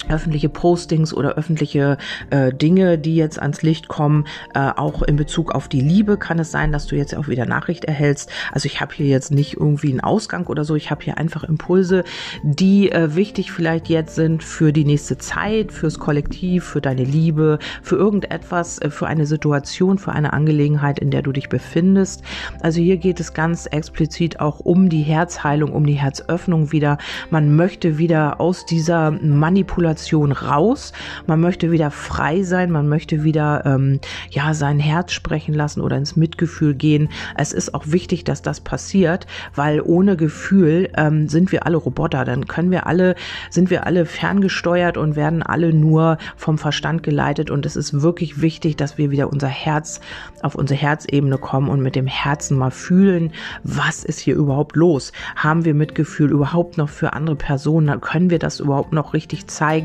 öffentliche 0.10 0.50
Postings 0.50 1.14
oder 1.14 1.36
öffentliche 1.36 1.98
äh, 2.30 2.54
Dinge, 2.54 2.98
die 2.98 3.16
jetzt 3.16 3.40
ans 3.42 3.62
Licht 3.62 3.88
kommen, 3.88 4.26
äh, 4.54 4.60
auch 4.76 5.02
in 5.02 5.16
Bezug 5.16 5.54
auf 5.54 5.68
die 5.68 5.82
Liebe 5.82 6.18
kann 6.18 6.40
es 6.40 6.52
sein, 6.52 6.72
dass 6.72 6.88
du 6.88 6.96
jetzt 6.96 7.16
auch 7.16 7.28
wieder 7.28 7.46
Nachricht 7.46 7.86
erhältst. 7.86 8.30
Also 8.52 8.66
ich 8.66 8.82
habe 8.82 8.94
hier 8.94 9.08
jetzt 9.08 9.32
nicht 9.32 9.58
irgendwie 9.58 9.92
einen 9.92 10.02
Ausgang 10.02 10.48
oder 10.48 10.66
so, 10.66 10.76
ich 10.76 10.92
habe 10.92 11.04
hier 11.04 11.18
einfach 11.18 11.44
Impulse, 11.44 12.04
die 12.44 12.92
äh, 12.92 13.16
wichtig 13.16 13.52
vielleicht 13.52 13.90
jetzt 13.90 14.16
sind 14.16 14.44
für 14.44 14.74
die 14.74 14.86
nächste 14.86 15.18
Zeit, 15.18 15.72
fürs 15.72 16.00
Kollektiv, 16.00 16.64
für 16.64 16.82
deine 16.82 17.04
Liebe, 17.04 17.60
für 17.82 17.96
irgendetwas, 17.96 18.80
äh, 18.80 18.90
für 18.90 19.08
eine 19.08 19.26
Situation, 19.26 19.98
für 19.98 20.12
eine 20.12 20.34
Angelegenheit, 20.34 21.00
in 21.00 21.12
der 21.12 21.22
du 21.22 21.32
dich 21.32 21.50
befindest. 21.50 22.24
Also 22.62 22.82
hier 22.82 22.98
geht 22.98 23.20
es 23.20 23.34
ganz 23.34 23.66
explizit 23.66 24.40
auch 24.40 24.60
um 24.60 24.90
die 24.90 25.02
Herzheilung, 25.02 25.74
um 25.74 25.86
die 25.86 25.94
Herzöffnung 25.94 26.72
wieder. 26.72 26.98
Man 27.30 27.56
möchte 27.56 27.98
wieder 27.98 28.40
aus 28.40 28.66
dieser 28.66 29.12
Manipulation 29.12 29.93
Manipulation 29.94 30.32
raus. 30.32 30.94
Man 31.28 31.40
möchte 31.40 31.72
wieder 31.72 31.92
frei 31.92 32.44
sein, 32.44 32.72
man 32.72 32.90
möchte 32.90 33.24
wieder 33.24 33.64
ähm, 33.66 34.00
ja 34.32 34.54
sein 34.54 34.80
Herz 34.80 35.12
sprechen 35.12 35.54
lassen 35.54 35.82
oder 35.82 35.98
ins 35.98 36.16
Mitgefühl 36.16 36.74
gehen. 36.74 37.10
Es 37.38 37.54
ist 37.54 37.74
auch 37.74 37.84
wichtig, 37.86 38.24
dass 38.24 38.42
das 38.42 38.60
passiert, 38.62 39.28
weil 39.56 39.82
ohne 39.82 40.18
Gefühl 40.18 40.90
ähm, 40.98 41.28
sind 41.28 41.52
wir 41.52 41.66
alle 41.66 41.78
Roboter. 41.78 42.26
Dann 42.26 42.48
können 42.48 42.72
wir 42.72 42.88
alle, 42.88 43.16
sind 43.50 43.70
wir 43.70 43.86
alle 43.86 44.06
ferngesteuert 44.06 44.98
und 44.98 45.16
werden 45.16 45.44
alle 45.44 45.74
nur 45.74 46.18
vom 46.38 46.58
Verstand 46.58 47.04
geleitet. 47.04 47.52
Und 47.52 47.66
es 47.66 47.76
ist 47.76 48.02
wirklich 48.02 48.42
wichtig, 48.42 48.76
dass 48.76 48.98
wir 48.98 49.12
wieder 49.12 49.32
unser 49.32 49.48
Herz 49.48 50.00
auf 50.42 50.56
unsere 50.56 50.80
Herzebene 50.80 51.38
kommen 51.38 51.70
und 51.70 51.82
mit 51.82 51.96
dem 51.96 52.08
Herzen 52.08 52.58
mal 52.58 52.72
fühlen, 52.72 53.32
was 53.64 54.04
ist 54.04 54.20
hier 54.20 54.36
überhaupt 54.36 54.76
los? 54.76 55.12
Haben 55.36 55.66
wir 55.66 55.74
Mitgefühl 55.74 56.32
überhaupt 56.32 56.78
noch 56.78 56.90
für 56.90 57.14
andere 57.14 57.36
Personen? 57.36 58.02
Können 58.02 58.30
wir 58.30 58.40
das 58.40 58.60
überhaupt 58.60 58.92
noch 58.92 59.14
richtig 59.14 59.48
zeigen? 59.48 59.83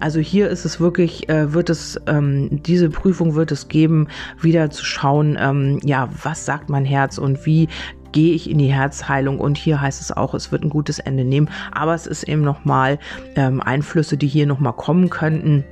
Also 0.00 0.20
hier 0.20 0.48
ist 0.48 0.64
es 0.64 0.80
wirklich, 0.80 1.28
äh, 1.28 1.52
wird 1.52 1.70
es, 1.70 2.00
ähm, 2.06 2.62
diese 2.62 2.90
Prüfung 2.90 3.34
wird 3.34 3.52
es 3.52 3.68
geben, 3.68 4.08
wieder 4.40 4.70
zu 4.70 4.84
schauen, 4.84 5.36
ähm, 5.40 5.80
ja, 5.84 6.08
was 6.22 6.44
sagt 6.44 6.68
mein 6.68 6.84
Herz 6.84 7.18
und 7.18 7.46
wie 7.46 7.68
gehe 8.12 8.34
ich 8.34 8.50
in 8.50 8.58
die 8.58 8.72
Herzheilung. 8.72 9.38
Und 9.38 9.58
hier 9.58 9.80
heißt 9.80 10.00
es 10.00 10.12
auch, 10.12 10.34
es 10.34 10.50
wird 10.52 10.64
ein 10.64 10.70
gutes 10.70 10.98
Ende 10.98 11.24
nehmen, 11.24 11.50
aber 11.72 11.94
es 11.94 12.06
ist 12.06 12.24
eben 12.24 12.42
nochmal 12.42 12.98
ähm, 13.36 13.60
Einflüsse, 13.60 14.16
die 14.16 14.28
hier 14.28 14.46
nochmal 14.46 14.72
kommen 14.72 15.10
könnten 15.10 15.64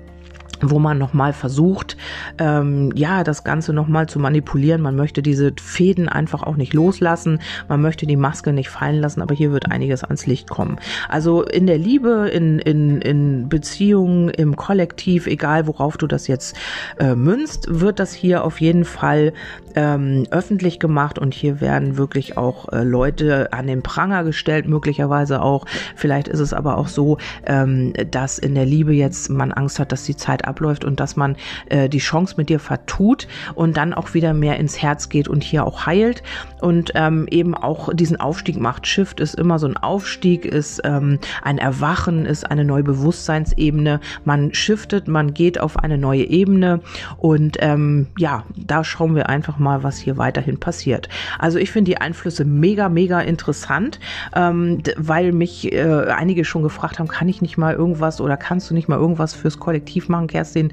wo 0.60 0.78
man 0.78 0.98
nochmal 0.98 1.32
versucht, 1.32 1.96
ähm, 2.38 2.92
ja, 2.94 3.24
das 3.24 3.44
Ganze 3.44 3.72
nochmal 3.72 4.08
zu 4.08 4.18
manipulieren. 4.18 4.80
Man 4.80 4.96
möchte 4.96 5.22
diese 5.22 5.52
Fäden 5.60 6.08
einfach 6.08 6.42
auch 6.42 6.56
nicht 6.56 6.72
loslassen. 6.74 7.40
Man 7.68 7.80
möchte 7.80 8.06
die 8.06 8.16
Maske 8.16 8.52
nicht 8.52 8.68
fallen 8.68 9.00
lassen, 9.00 9.22
aber 9.22 9.34
hier 9.34 9.52
wird 9.52 9.70
einiges 9.70 10.04
ans 10.04 10.26
Licht 10.26 10.48
kommen. 10.48 10.78
Also 11.08 11.42
in 11.42 11.66
der 11.66 11.78
Liebe, 11.78 12.28
in, 12.32 12.58
in, 12.58 13.00
in 13.00 13.48
Beziehungen, 13.48 14.28
im 14.30 14.56
Kollektiv, 14.56 15.26
egal 15.26 15.66
worauf 15.66 15.96
du 15.96 16.06
das 16.06 16.26
jetzt 16.26 16.56
äh, 16.98 17.14
münzt, 17.14 17.66
wird 17.68 17.98
das 17.98 18.12
hier 18.12 18.44
auf 18.44 18.60
jeden 18.60 18.84
Fall 18.84 19.32
ähm, 19.74 20.26
öffentlich 20.30 20.80
gemacht 20.80 21.18
und 21.18 21.34
hier 21.34 21.60
werden 21.60 21.98
wirklich 21.98 22.36
auch 22.36 22.72
äh, 22.72 22.82
Leute 22.82 23.52
an 23.52 23.66
den 23.66 23.82
Pranger 23.82 24.24
gestellt, 24.24 24.66
möglicherweise 24.66 25.42
auch. 25.42 25.66
Vielleicht 25.94 26.28
ist 26.28 26.40
es 26.40 26.52
aber 26.52 26.78
auch 26.78 26.88
so, 26.88 27.18
ähm, 27.44 27.92
dass 28.10 28.38
in 28.38 28.54
der 28.54 28.64
Liebe 28.64 28.94
jetzt 28.94 29.28
man 29.28 29.52
Angst 29.52 29.78
hat, 29.78 29.92
dass 29.92 30.04
die 30.04 30.16
Zeit 30.16 30.45
abläuft 30.46 30.85
und 30.85 31.00
dass 31.00 31.16
man 31.16 31.37
äh, 31.68 31.88
die 31.88 31.98
Chance 31.98 32.35
mit 32.37 32.48
dir 32.48 32.61
vertut 32.61 33.28
und 33.54 33.76
dann 33.76 33.94
auch 33.94 34.14
wieder 34.14 34.35
mehr 34.35 34.59
ins 34.59 34.80
Herz 34.80 35.09
geht 35.09 35.28
und 35.28 35.42
hier 35.42 35.66
auch 35.66 35.87
heilt 35.87 36.22
und 36.61 36.92
ähm, 36.94 37.26
eben 37.30 37.54
auch 37.54 37.92
diesen 37.94 38.18
Aufstieg 38.18 38.59
macht. 38.59 38.87
Shift 38.87 39.20
ist 39.20 39.35
immer 39.35 39.59
so 39.59 39.66
ein 39.66 39.76
Aufstieg, 39.76 40.44
ist 40.44 40.80
ähm, 40.85 41.18
ein 41.42 41.59
Erwachen, 41.59 42.26
ist 42.26 42.50
eine 42.50 42.64
neue 42.64 42.82
Bewusstseinsebene. 42.82 44.00
Man 44.24 44.54
shiftet, 44.54 45.09
man 45.09 45.35
geht 45.35 45.61
auf 45.61 45.78
eine 45.78 45.98
neue 45.98 46.24
Ebene 46.24 46.80
und 47.18 47.56
ähm, 47.61 48.09
ja, 48.18 48.44
da 48.56 48.85
schauen 48.85 49.14
wir 49.14 49.28
einfach 49.28 49.59
mal, 49.59 49.82
was 49.82 49.98
hier 49.98 50.16
weiterhin 50.16 50.59
passiert. 50.59 51.09
Also 51.38 51.59
ich 51.59 51.70
finde 51.70 51.90
die 51.90 51.98
Einflüsse 51.98 52.44
mega, 52.44 52.88
mega 52.88 53.20
interessant, 53.20 54.00
ähm, 54.35 54.82
weil 54.96 55.32
mich 55.32 55.72
äh, 55.72 56.06
einige 56.09 56.44
schon 56.44 56.62
gefragt 56.62 56.98
haben, 56.98 57.09
kann 57.09 57.28
ich 57.28 57.42
nicht 57.42 57.59
mal 57.59 57.74
irgendwas 57.74 58.20
oder 58.20 58.37
kannst 58.37 58.70
du 58.70 58.74
nicht 58.74 58.88
mal 58.88 58.98
irgendwas 58.98 59.35
fürs 59.35 59.59
Kollektiv 59.59 60.09
machen, 60.09 60.26
Kerstin? 60.37 60.72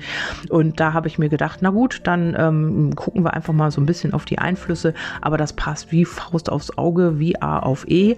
Und 0.49 0.81
da 0.81 0.91
habe 0.91 1.07
ich 1.07 1.17
mir 1.17 1.29
gedacht, 1.29 1.59
na 1.61 1.69
gut, 1.69 2.01
dann 2.03 2.35
ähm, 2.37 2.95
gucken 2.95 3.23
wir 3.23 3.33
einfach 3.33 3.53
mal 3.53 3.71
so 3.71 3.79
ein 3.79 3.85
bisschen 3.85 4.13
auf 4.13 4.25
die 4.25 4.37
Einflüsse, 4.37 4.93
aber 5.21 5.37
das 5.37 5.53
passt 5.53 5.91
wie 5.93 6.03
Faust 6.03 6.51
aufs 6.51 6.77
Auge, 6.77 7.17
wie 7.17 7.41
A 7.41 7.59
auf 7.59 7.87
E. 7.87 8.17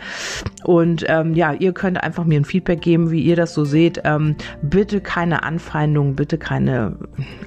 Und 0.63 1.05
ähm, 1.07 1.35
ja, 1.35 1.53
ihr 1.53 1.73
könnt 1.73 2.03
einfach 2.03 2.25
mir 2.25 2.39
ein 2.39 2.45
Feedback 2.45 2.81
geben, 2.81 3.11
wie 3.11 3.21
ihr 3.21 3.35
das 3.35 3.53
so 3.53 3.63
seht. 3.63 4.01
Ähm, 4.05 4.35
bitte 4.63 5.01
keine 5.01 5.43
Anfeindungen, 5.43 6.15
bitte 6.15 6.39
keine 6.39 6.95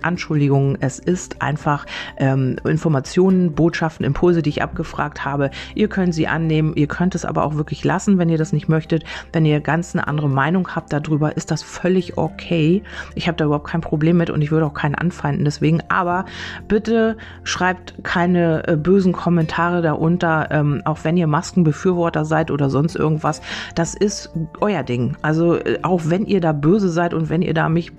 Anschuldigungen. 0.03 0.79
Es 0.81 1.01
ist 1.01 1.43
einfach 1.43 1.85
ähm, 2.19 2.57
Informationen, 2.65 3.53
Botschaften, 3.53 4.07
Impulse, 4.07 4.43
die 4.43 4.51
ich 4.51 4.63
abgefragt 4.63 5.25
habe. 5.25 5.51
Ihr 5.75 5.89
könnt 5.89 6.15
sie 6.15 6.29
annehmen, 6.29 6.75
ihr 6.77 6.87
könnt 6.87 7.17
es 7.17 7.25
aber 7.25 7.43
auch 7.43 7.57
wirklich 7.57 7.83
lassen, 7.83 8.19
wenn 8.19 8.29
ihr 8.29 8.39
das 8.39 8.53
nicht 8.53 8.69
möchtet. 8.69 9.03
Wenn 9.33 9.45
ihr 9.45 9.61
ganz 9.61 9.97
eine 9.97 10.07
andere 10.07 10.29
Meinung 10.29 10.69
habt 10.77 10.93
darüber, 10.93 11.37
ist 11.37 11.51
das 11.51 11.65
völlig 11.65 12.17
okay. 12.17 12.85
Ich 13.17 13.27
habe 13.27 13.37
da 13.37 13.45
überhaupt 13.47 13.67
kein 13.67 13.81
Problem 13.81 13.88
mit 13.93 14.31
und 14.31 14.43
ich 14.43 14.51
würde 14.51 14.67
auch 14.67 14.75
keinen 14.75 14.95
anfeinden 14.95 15.45
deswegen. 15.45 15.81
Aber 15.89 16.25
bitte 16.67 17.17
schreibt 17.45 17.95
keine 18.05 18.67
äh, 18.67 18.77
bösen 18.77 19.13
Kommentare 19.13 19.83
da 19.83 19.93
unter, 19.93 20.51
ähm, 20.51 20.83
auch 20.85 20.99
wenn 21.03 21.17
ihr 21.17 21.27
Maskenbefürworter 21.27 22.25
seid 22.25 22.51
oder 22.51 22.71
sonst 22.71 22.97
irgendwas. 22.97 23.41
Das 23.75 23.95
ist 23.95 24.31
euer 24.61 24.83
Ding. 24.83 25.17
Also 25.23 25.57
äh, 25.57 25.79
auch 25.83 26.03
wenn 26.05 26.27
ihr 26.27 26.41
da 26.41 26.53
böse 26.53 26.89
seid 26.89 27.15
und 27.15 27.29
wenn 27.29 27.43
ihr 27.43 27.55
da 27.55 27.69
mich 27.69 27.93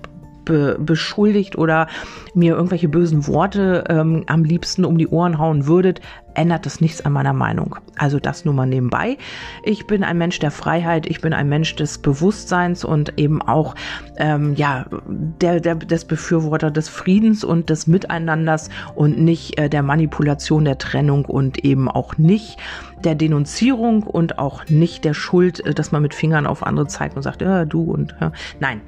be 0.44 0.78
beschuldigt 0.78 1.56
oder 1.56 1.86
mir 2.34 2.54
irgendwelche 2.54 2.88
bösen 2.88 3.26
Worte 3.26 3.84
ähm, 3.88 4.24
am 4.26 4.44
liebsten 4.44 4.84
um 4.84 4.98
die 4.98 5.08
Ohren 5.08 5.38
hauen 5.38 5.66
würdet, 5.66 6.00
ändert 6.34 6.66
das 6.66 6.80
nichts 6.80 7.04
an 7.04 7.12
meiner 7.12 7.32
Meinung. 7.32 7.76
Also 7.96 8.18
das 8.18 8.44
nur 8.44 8.54
mal 8.54 8.66
nebenbei. 8.66 9.18
Ich 9.64 9.86
bin 9.86 10.04
ein 10.04 10.18
Mensch 10.18 10.38
der 10.38 10.50
Freiheit, 10.50 11.06
ich 11.06 11.20
bin 11.20 11.32
ein 11.32 11.48
Mensch 11.48 11.74
des 11.76 11.98
Bewusstseins 11.98 12.84
und 12.84 13.18
eben 13.18 13.42
auch 13.42 13.74
ähm, 14.16 14.54
ja 14.54 14.86
der, 15.08 15.60
der 15.60 15.74
des 15.74 16.04
Befürworter 16.04 16.70
des 16.70 16.88
Friedens 16.88 17.44
und 17.44 17.70
des 17.70 17.86
Miteinanders 17.86 18.70
und 18.94 19.18
nicht 19.18 19.58
äh, 19.58 19.68
der 19.68 19.82
Manipulation 19.82 20.64
der 20.64 20.78
Trennung 20.78 21.24
und 21.24 21.64
eben 21.64 21.88
auch 21.88 22.16
nicht 22.16 22.58
der 23.04 23.14
Denunzierung 23.14 24.02
und 24.02 24.38
auch 24.38 24.66
nicht 24.68 25.04
der 25.04 25.14
Schuld, 25.14 25.64
äh, 25.64 25.74
dass 25.74 25.92
man 25.92 26.02
mit 26.02 26.14
Fingern 26.14 26.46
auf 26.46 26.66
andere 26.66 26.86
zeigt 26.86 27.16
und 27.16 27.22
sagt, 27.22 27.42
ja, 27.42 27.64
du 27.64 27.82
und 27.82 28.14
ja. 28.20 28.32
nein. 28.60 28.80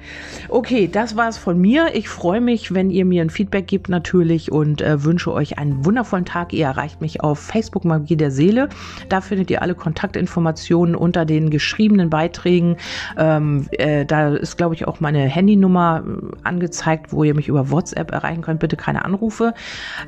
Okay, 0.48 0.88
das 0.88 1.16
war 1.16 1.29
es 1.29 1.38
von 1.38 1.59
mir. 1.61 1.94
Ich 1.94 2.09
freue 2.09 2.40
mich, 2.40 2.75
wenn 2.75 2.90
ihr 2.90 3.05
mir 3.05 3.22
ein 3.22 3.31
Feedback 3.31 3.66
gebt 3.66 3.88
natürlich 3.88 4.53
und 4.53 4.81
äh, 4.81 5.05
wünsche 5.05 5.33
euch 5.33 5.59
einen 5.59 5.85
wundervollen 5.85 6.25
Tag. 6.25 6.53
Ihr 6.53 6.66
erreicht 6.66 7.01
mich 7.01 7.20
auf 7.22 7.38
Facebook 7.38 7.85
Magie 7.85 8.16
der 8.16 8.31
Seele. 8.31 8.68
Da 9.09 9.20
findet 9.20 9.51
ihr 9.51 9.62
alle 9.62 9.75
Kontaktinformationen 9.75 10.94
unter 10.94 11.25
den 11.25 11.51
geschriebenen 11.51 12.11
Beiträgen. 12.11 12.77
Ähm, 13.16 13.66
äh, 13.72 14.05
da 14.05 14.35
ist, 14.35 14.57
glaube 14.57 14.75
ich, 14.75 14.87
auch 14.87 15.01
meine 15.01 15.20
Handynummer 15.20 16.03
äh, 16.07 16.37
angezeigt, 16.44 17.12
wo 17.12 17.25
ihr 17.25 17.35
mich 17.35 17.48
über 17.48 17.70
WhatsApp 17.70 18.11
erreichen 18.11 18.42
könnt. 18.42 18.61
Bitte 18.61 18.77
keine 18.77 19.05
Anrufe. 19.05 19.55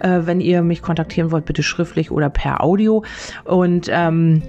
Äh, 0.01 0.21
wenn 0.25 0.41
ihr 0.41 0.63
mich 0.63 0.83
kontaktieren 0.83 1.31
wollt, 1.31 1.45
bitte 1.45 1.63
schriftlich 1.63 2.11
oder 2.11 2.31
per 2.31 2.63
Audio. 2.63 3.05
Und 3.45 3.89
ähm, 3.95 4.43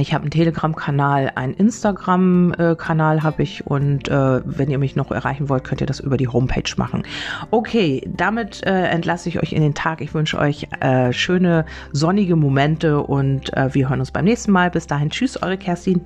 ich 0.00 0.14
habe 0.14 0.22
einen 0.22 0.30
Telegram-Kanal, 0.30 1.32
einen 1.34 1.54
Instagram-Kanal 1.54 3.22
habe 3.22 3.42
ich 3.42 3.66
und 3.66 4.08
äh, 4.08 4.40
wenn 4.44 4.70
ihr 4.70 4.78
mich 4.78 4.94
noch 4.94 5.10
erreichen 5.10 5.48
wollt, 5.48 5.64
könnt 5.64 5.80
ihr 5.80 5.88
das 5.88 5.98
über 5.98 6.16
die 6.16 6.28
Homepage 6.28 6.70
machen. 6.76 7.02
Okay, 7.50 8.02
damit 8.06 8.64
äh, 8.64 8.84
entlasse 8.86 9.28
ich 9.28 9.42
euch 9.42 9.52
in 9.52 9.62
den 9.62 9.74
Tag. 9.74 10.00
Ich 10.00 10.14
wünsche 10.14 10.38
euch 10.38 10.68
äh, 10.80 11.12
schöne 11.12 11.66
sonnige 11.92 12.36
Momente 12.36 13.02
und 13.02 13.52
äh, 13.56 13.74
wir 13.74 13.88
hören 13.88 14.00
uns 14.00 14.12
beim 14.12 14.24
nächsten 14.24 14.52
Mal. 14.52 14.70
Bis 14.70 14.86
dahin, 14.86 15.10
tschüss, 15.10 15.42
eure 15.42 15.58
Kerstin. 15.58 16.00